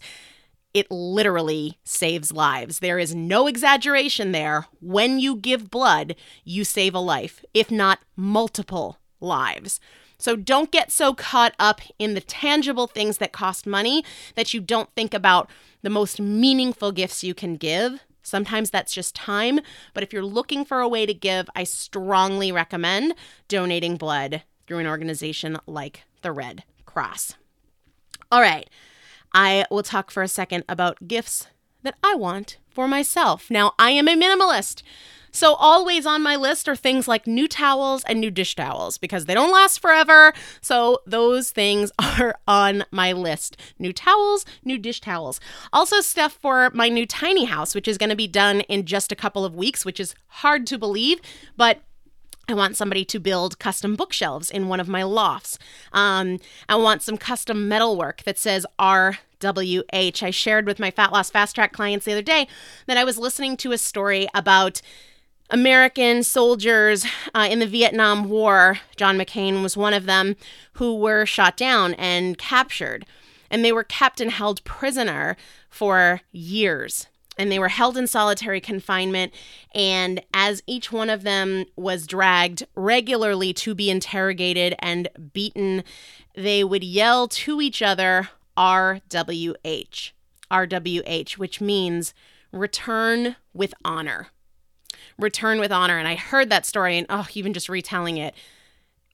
it 0.78 0.92
literally 0.92 1.80
saves 1.84 2.32
lives. 2.32 2.80
There 2.80 3.00
is 3.00 3.16
no 3.16 3.48
exaggeration 3.48 4.32
there. 4.32 4.68
When 4.80 5.18
you 5.18 5.36
give 5.36 5.72
blood, 5.72 6.16
you 6.44 6.63
save 6.63 6.94
a 6.94 7.00
life, 7.00 7.44
if 7.52 7.72
not 7.72 7.98
multiple 8.16 9.00
lives. 9.20 9.80
So 10.20 10.36
don't 10.36 10.72
get 10.72 10.92
so 10.92 11.16
caught 11.16 11.56
up 11.58 11.82
in 11.98 12.13
the 12.13 12.22
tangible 12.22 12.86
things 12.86 13.18
that 13.18 13.32
cost 13.32 13.66
money 13.66 14.06
that 14.36 14.54
you 14.54 14.62
don't 14.62 14.94
think 14.96 15.16
about 15.16 15.50
the 15.82 15.90
most 15.90 16.22
meaningful 16.22 16.92
gifts 16.92 17.24
you 17.24 17.34
can 17.34 17.56
give. 17.56 18.02
Sometimes 18.22 18.70
that's 18.70 18.94
just 18.94 19.16
time, 19.16 19.60
but 19.96 20.04
if 20.04 20.13
you're 20.13 20.24
looking 20.24 20.63
for 20.63 20.80
a 20.80 20.88
way 20.88 21.08
to 21.08 21.13
give, 21.13 21.50
I 21.56 21.63
strongly 21.63 22.52
recommend 22.52 23.16
donating 23.48 23.98
blood 23.98 24.44
through 24.68 24.78
an 24.78 24.88
organization 24.88 25.58
like 25.66 26.04
the 26.22 26.32
Red 26.32 26.63
Cross. 26.86 27.34
All 28.32 28.42
right. 28.42 28.70
I 29.34 29.66
will 29.70 29.84
talk 29.84 30.12
for 30.12 30.24
a 30.24 30.28
second 30.28 30.63
about 30.70 31.08
gifts 31.08 31.48
that 31.84 31.96
I 32.04 32.16
want 32.16 32.58
for 32.70 32.88
myself. 32.88 33.50
Now, 33.50 33.74
I 33.80 33.92
am 33.92 34.08
a 34.08 34.16
minimalist. 34.16 34.84
So, 35.32 35.54
always 35.56 36.06
on 36.06 36.24
my 36.24 36.36
list 36.36 36.68
are 36.68 36.76
things 36.76 37.08
like 37.08 37.28
new 37.28 37.48
towels 37.48 38.04
and 38.06 38.20
new 38.20 38.32
dish 38.32 38.56
towels 38.56 38.98
because 38.98 39.26
they 39.26 39.34
don't 39.34 39.52
last 39.52 39.80
forever. 39.80 40.34
So, 40.62 41.00
those 41.06 41.52
things 41.52 41.92
are 42.00 42.40
on 42.48 42.86
my 42.92 43.12
list. 43.12 43.58
New 43.78 43.94
towels, 43.94 44.46
new 44.63 44.78
dish 44.78 45.00
towels. 45.00 45.40
Also, 45.72 46.02
stuff 46.02 46.34
for 46.34 46.72
my 46.74 46.90
new 46.90 47.06
tiny 47.06 47.46
house, 47.46 47.76
which 47.76 47.88
is 47.88 47.98
going 47.98 48.10
to 48.10 48.16
be 48.16 48.28
done 48.28 48.62
in 48.62 48.86
just 48.86 49.12
a 49.12 49.16
couple 49.16 49.46
of 49.46 49.56
weeks, 49.56 49.86
which 49.86 50.00
is 50.00 50.16
hard 50.28 50.66
to 50.68 50.78
believe, 50.78 51.20
but 51.56 51.82
I 52.50 52.54
want 52.54 52.78
somebody 52.78 53.04
to 53.06 53.20
build 53.20 53.60
custom 53.60 53.96
bookshelves 53.96 54.50
in 54.50 54.70
one 54.70 54.80
of 54.80 54.88
my 54.88 55.04
lofts. 55.04 55.60
Um, 55.92 56.40
I 56.70 56.78
want 56.78 57.02
some 57.02 57.18
custom 57.18 57.68
metalwork 57.68 58.24
that 58.24 58.38
says 58.38 58.66
RWH. 58.80 60.24
I 60.24 60.30
shared 60.30 60.66
with 60.66 60.80
my 60.80 60.90
Fat 60.90 61.12
Loss 61.12 61.32
Fast 61.32 61.56
Track 61.56 61.74
clients 61.74 62.06
the 62.06 62.14
other 62.14 62.22
day 62.22 62.48
that 62.86 62.98
I 62.98 63.04
was 63.04 63.18
listening 63.18 63.58
to 63.58 63.74
a 63.74 63.78
story 63.78 64.30
about 64.34 64.82
American 65.50 66.24
soldiers 66.24 67.06
uh, 67.36 67.48
in 67.50 67.60
the 67.60 67.68
Vietnam 67.68 68.30
War. 68.30 68.80
John 68.96 69.18
McCain 69.18 69.62
was 69.62 69.76
one 69.76 69.94
of 69.94 70.06
them 70.06 70.38
who 70.74 70.96
were 70.96 71.26
shot 71.26 71.58
down 71.58 71.96
and 71.96 72.38
captured. 72.38 73.06
And 73.50 73.64
they 73.64 73.74
were 73.74 73.84
kept 73.84 74.22
and 74.22 74.32
held 74.32 74.64
prisoner 74.64 75.36
for 75.70 76.22
years 76.32 77.08
and 77.38 77.52
they 77.52 77.60
were 77.60 77.69
held 77.69 77.97
in 77.97 78.08
solitary 78.08 78.60
confinement. 78.60 79.34
And 79.73 80.21
as 80.34 80.63
each 80.67 80.91
one 80.91 81.10
of 81.10 81.23
them 81.23 81.65
was 81.76 82.08
dragged 82.08 82.65
regularly 82.76 83.54
to 83.54 83.76
be 83.76 83.89
interrogated 83.89 84.76
and 84.80 85.08
beaten, 85.34 85.84
they 86.36 86.63
would 86.63 86.84
yell 86.84 87.28
to 87.28 87.62
each 87.62 87.82
other, 87.82 88.30
RWH, 88.58 90.12
RWH, 90.52 91.38
which 91.38 91.62
means 91.62 92.13
return 92.52 93.36
with 93.54 93.73
honor. 93.86 94.28
Return 95.19 95.60
with 95.60 95.71
honor. 95.71 95.97
And 95.97 96.08
I 96.08 96.15
heard 96.15 96.50
that 96.50 96.65
story, 96.65 96.97
and 96.97 97.08
oh, 97.10 97.28
even 97.34 97.54
just 97.54 97.69
retelling 97.69 98.17
it, 98.17 98.34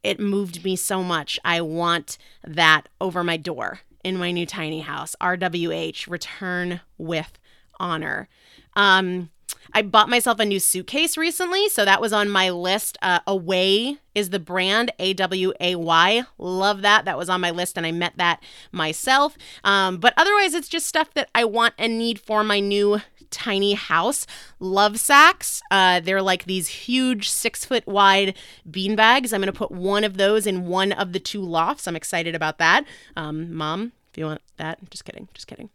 it 0.04 0.20
moved 0.20 0.64
me 0.64 0.76
so 0.76 1.02
much. 1.02 1.40
I 1.46 1.62
want 1.62 2.18
that 2.44 2.90
over 3.00 3.24
my 3.24 3.38
door 3.38 3.80
in 4.04 4.18
my 4.18 4.32
new 4.32 4.46
tiny 4.46 4.82
house. 4.82 5.16
RWH, 5.22 6.10
return 6.10 6.82
with 6.98 7.40
honor. 7.80 8.28
Um, 8.76 9.30
I 9.74 9.82
bought 9.82 10.10
myself 10.10 10.40
a 10.40 10.46
new 10.46 10.60
suitcase 10.60 11.18
recently, 11.18 11.70
so 11.70 11.86
that 11.86 12.02
was 12.02 12.14
on 12.14 12.30
my 12.30 12.50
list. 12.50 12.98
Uh, 13.02 13.20
Away 13.26 13.98
is 14.14 14.30
the 14.30 14.40
brand, 14.40 14.92
A 15.00 15.14
W 15.14 15.54
A 15.60 15.76
Y. 15.76 16.24
Love 16.38 16.82
that. 16.82 17.06
That 17.06 17.18
was 17.18 17.30
on 17.30 17.42
my 17.42 17.52
list, 17.52 17.78
and 17.78 17.86
I 17.86 17.92
met 17.92 18.18
that 18.18 18.44
myself. 18.72 19.38
Um, 19.64 19.98
but 19.98 20.14
otherwise, 20.18 20.54
it's 20.54 20.68
just 20.68 20.86
stuff 20.86 21.14
that 21.14 21.30
I 21.34 21.46
want 21.46 21.74
and 21.78 21.98
need 21.98 22.20
for 22.20 22.44
my 22.44 22.60
new 22.60 23.02
tiny 23.32 23.74
house. 23.74 24.28
Lovesacs. 24.60 25.62
Uh, 25.72 26.00
they're 26.00 26.22
like 26.22 26.46
these 26.46 26.68
huge 26.68 27.30
six 27.30 27.66
foot 27.66 27.88
wide 27.88 28.38
bean 28.70 28.96
bags. 28.96 29.34
I'm 29.34 29.42
going 29.42 29.52
to 29.52 29.58
put 29.58 29.72
one 29.72 30.04
of 30.04 30.18
those 30.18 30.46
in 30.46 30.68
one 30.68 30.92
of 30.92 31.14
the 31.14 31.20
two 31.20 31.42
lofts. 31.42 31.88
I'm 31.88 31.96
excited 31.96 32.36
about 32.36 32.60
that. 32.60 32.86
Um, 33.16 33.54
Mom, 33.54 33.94
if 34.12 34.18
you 34.18 34.26
want 34.26 34.42
that, 34.58 34.78
just 34.92 35.06
kidding. 35.06 35.30
Just 35.34 35.48
kidding. 35.48 35.70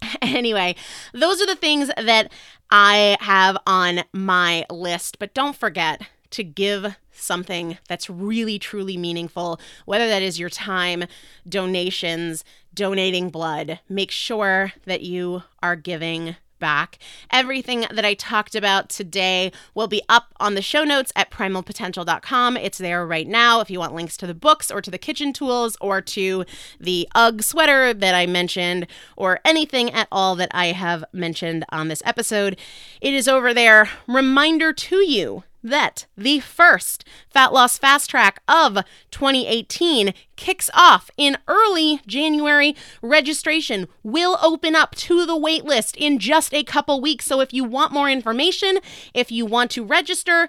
anyway, 0.22 0.74
those 1.12 1.40
are 1.40 1.46
the 1.46 1.56
things 1.56 1.90
that 1.96 2.32
I 2.70 3.16
have 3.20 3.56
on 3.66 4.04
my 4.12 4.64
list. 4.70 5.18
But 5.18 5.34
don't 5.34 5.56
forget 5.56 6.02
to 6.30 6.44
give 6.44 6.96
something 7.12 7.78
that's 7.88 8.10
really, 8.10 8.58
truly 8.58 8.96
meaningful, 8.96 9.60
whether 9.84 10.06
that 10.08 10.22
is 10.22 10.38
your 10.38 10.50
time, 10.50 11.04
donations, 11.48 12.44
donating 12.74 13.30
blood. 13.30 13.80
Make 13.88 14.10
sure 14.10 14.72
that 14.84 15.02
you 15.02 15.42
are 15.62 15.76
giving 15.76 16.36
back. 16.58 16.98
Everything 17.30 17.86
that 17.90 18.04
I 18.04 18.14
talked 18.14 18.54
about 18.54 18.88
today 18.88 19.52
will 19.74 19.88
be 19.88 20.02
up 20.08 20.34
on 20.38 20.54
the 20.54 20.62
show 20.62 20.84
notes 20.84 21.12
at 21.16 21.30
primalpotential.com. 21.30 22.56
It's 22.56 22.78
there 22.78 23.06
right 23.06 23.26
now 23.26 23.60
if 23.60 23.70
you 23.70 23.78
want 23.78 23.94
links 23.94 24.16
to 24.18 24.26
the 24.26 24.34
books 24.34 24.70
or 24.70 24.80
to 24.80 24.90
the 24.90 24.98
kitchen 24.98 25.32
tools 25.32 25.76
or 25.80 26.00
to 26.00 26.44
the 26.80 27.08
UGG 27.14 27.42
sweater 27.42 27.92
that 27.94 28.14
I 28.14 28.26
mentioned 28.26 28.86
or 29.16 29.40
anything 29.44 29.90
at 29.90 30.08
all 30.10 30.36
that 30.36 30.50
I 30.52 30.66
have 30.66 31.04
mentioned 31.12 31.64
on 31.70 31.88
this 31.88 32.02
episode. 32.04 32.58
It 33.00 33.14
is 33.14 33.28
over 33.28 33.52
there. 33.52 33.88
Reminder 34.06 34.72
to 34.72 34.96
you 34.96 35.44
that 35.66 36.06
the 36.16 36.40
first 36.40 37.04
Fat 37.28 37.52
Loss 37.52 37.78
Fast 37.78 38.10
Track 38.10 38.40
of 38.48 38.78
2018 39.10 40.14
kicks 40.36 40.70
off 40.74 41.10
in 41.16 41.36
early 41.48 42.00
January. 42.06 42.74
Registration 43.02 43.88
will 44.02 44.38
open 44.42 44.74
up 44.74 44.94
to 44.96 45.26
the 45.26 45.36
waitlist 45.36 45.96
in 45.96 46.18
just 46.18 46.54
a 46.54 46.64
couple 46.64 47.00
weeks. 47.00 47.26
So 47.26 47.40
if 47.40 47.52
you 47.52 47.64
want 47.64 47.92
more 47.92 48.08
information, 48.08 48.78
if 49.14 49.30
you 49.30 49.44
want 49.46 49.70
to 49.72 49.84
register, 49.84 50.48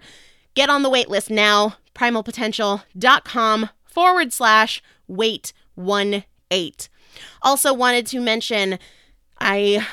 get 0.55 0.69
on 0.69 0.83
the 0.83 0.89
waitlist 0.89 1.29
now. 1.29 1.75
Primalpotential.com 1.95 3.69
forward 3.83 4.31
slash 4.31 4.83
wait 5.07 5.53
one 5.75 6.23
eight. 6.51 6.89
Also 7.41 7.73
wanted 7.73 8.05
to 8.07 8.19
mention 8.19 8.77
I 9.39 9.85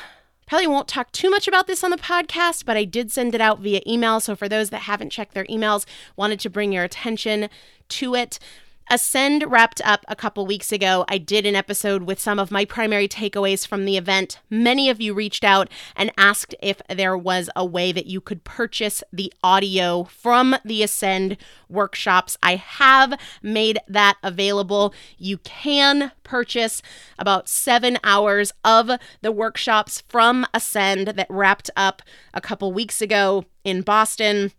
Probably 0.45 0.67
won't 0.67 0.87
talk 0.87 1.11
too 1.11 1.29
much 1.29 1.47
about 1.47 1.65
this 1.67 1.83
on 1.83 1.91
the 1.91 1.97
podcast, 1.97 2.65
but 2.65 2.77
I 2.77 2.83
did 2.83 3.11
send 3.11 3.33
it 3.33 3.41
out 3.41 3.59
via 3.59 3.81
email. 3.87 4.19
So 4.19 4.35
for 4.35 4.47
those 4.47 4.69
that 4.69 4.83
haven't 4.83 5.09
checked 5.09 5.33
their 5.33 5.45
emails, 5.45 5.85
wanted 6.15 6.39
to 6.41 6.49
bring 6.49 6.71
your 6.71 6.83
attention 6.83 7.49
to 7.89 8.15
it. 8.15 8.37
Ascend 8.87 9.45
wrapped 9.47 9.81
up 9.83 10.05
a 10.07 10.15
couple 10.15 10.45
weeks 10.45 10.71
ago. 10.71 11.05
I 11.09 11.17
did 11.17 11.47
an 11.47 11.55
episode 11.55 12.03
with 12.03 12.19
some 12.19 12.37
of 12.37 12.51
my 12.51 12.65
primary 12.65 13.07
takeaways 13.07 13.65
from 13.65 13.85
the 13.85 13.97
event. 13.97 14.39
Many 14.47 14.91
of 14.91 15.01
you 15.01 15.15
reached 15.15 15.43
out 15.43 15.69
and 15.95 16.11
asked 16.19 16.53
if 16.61 16.83
there 16.87 17.17
was 17.17 17.49
a 17.55 17.65
way 17.65 17.91
that 17.91 18.05
you 18.05 18.21
could 18.21 18.43
purchase 18.43 19.03
the 19.11 19.33
audio 19.43 20.03
from 20.03 20.55
the 20.63 20.83
Ascend 20.83 21.37
workshops. 21.67 22.37
I 22.43 22.57
have 22.57 23.19
made 23.41 23.79
that 23.87 24.17
available. 24.21 24.93
You 25.17 25.39
can 25.39 26.11
purchase 26.23 26.83
about 27.17 27.49
seven 27.49 27.97
hours 28.03 28.53
of 28.63 28.91
the 29.21 29.31
workshops 29.31 30.03
from 30.07 30.45
Ascend 30.53 31.07
that 31.07 31.27
wrapped 31.31 31.71
up 31.75 32.03
a 32.35 32.41
couple 32.41 32.71
weeks 32.71 33.01
ago 33.01 33.45
in 33.63 33.81
Boston. 33.81 34.51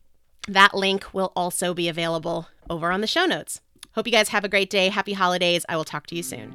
That 0.48 0.74
link 0.74 1.14
will 1.14 1.32
also 1.36 1.74
be 1.74 1.88
available 1.88 2.48
over 2.68 2.90
on 2.90 3.02
the 3.02 3.06
show 3.06 3.24
notes. 3.24 3.60
Hope 3.96 4.06
you 4.06 4.12
guys 4.12 4.28
have 4.28 4.44
a 4.44 4.48
great 4.48 4.68
day. 4.68 4.90
Happy 4.90 5.14
holidays. 5.14 5.64
I 5.70 5.76
will 5.76 5.84
talk 5.84 6.06
to 6.08 6.14
you 6.14 6.22
soon. 6.22 6.54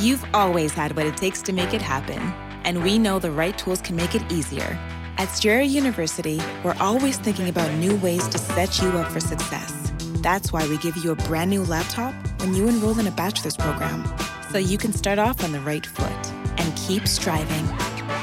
You've 0.00 0.24
always 0.32 0.72
had 0.72 0.96
what 0.96 1.04
it 1.04 1.18
takes 1.18 1.42
to 1.42 1.52
make 1.52 1.74
it 1.74 1.82
happen, 1.82 2.18
and 2.64 2.82
we 2.82 2.98
know 2.98 3.18
the 3.18 3.30
right 3.30 3.56
tools 3.58 3.82
can 3.82 3.96
make 3.96 4.14
it 4.14 4.32
easier. 4.32 4.78
At 5.18 5.26
Strayer 5.26 5.60
University, 5.60 6.40
we're 6.64 6.76
always 6.80 7.18
thinking 7.18 7.50
about 7.50 7.70
new 7.74 7.96
ways 7.96 8.26
to 8.28 8.38
set 8.38 8.80
you 8.80 8.88
up 8.92 9.12
for 9.12 9.20
success. 9.20 9.92
That's 10.22 10.54
why 10.54 10.66
we 10.66 10.78
give 10.78 10.96
you 10.96 11.10
a 11.10 11.16
brand 11.16 11.50
new 11.50 11.62
laptop 11.64 12.14
when 12.40 12.54
you 12.54 12.66
enroll 12.66 12.98
in 12.98 13.08
a 13.08 13.10
bachelor's 13.10 13.58
program, 13.58 14.10
so 14.50 14.56
you 14.56 14.78
can 14.78 14.94
start 14.94 15.18
off 15.18 15.44
on 15.44 15.52
the 15.52 15.60
right 15.60 15.84
foot 15.84 16.32
and 16.56 16.74
keep 16.76 17.06
striving. 17.06 17.66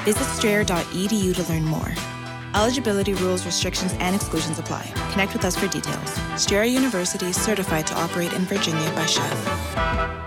Visit 0.03 0.25
strayer.edu 0.33 1.35
to 1.35 1.53
learn 1.53 1.63
more. 1.63 1.93
Eligibility 2.55 3.13
rules, 3.13 3.45
restrictions, 3.45 3.93
and 3.99 4.15
exclusions 4.15 4.57
apply. 4.57 4.91
Connect 5.11 5.31
with 5.31 5.45
us 5.45 5.55
for 5.55 5.67
details. 5.67 6.11
Strayer 6.37 6.63
University 6.63 7.27
is 7.27 7.39
certified 7.39 7.85
to 7.85 7.93
operate 7.93 8.33
in 8.33 8.45
Virginia 8.45 8.89
by 8.95 9.05
SCHEV. 9.05 10.26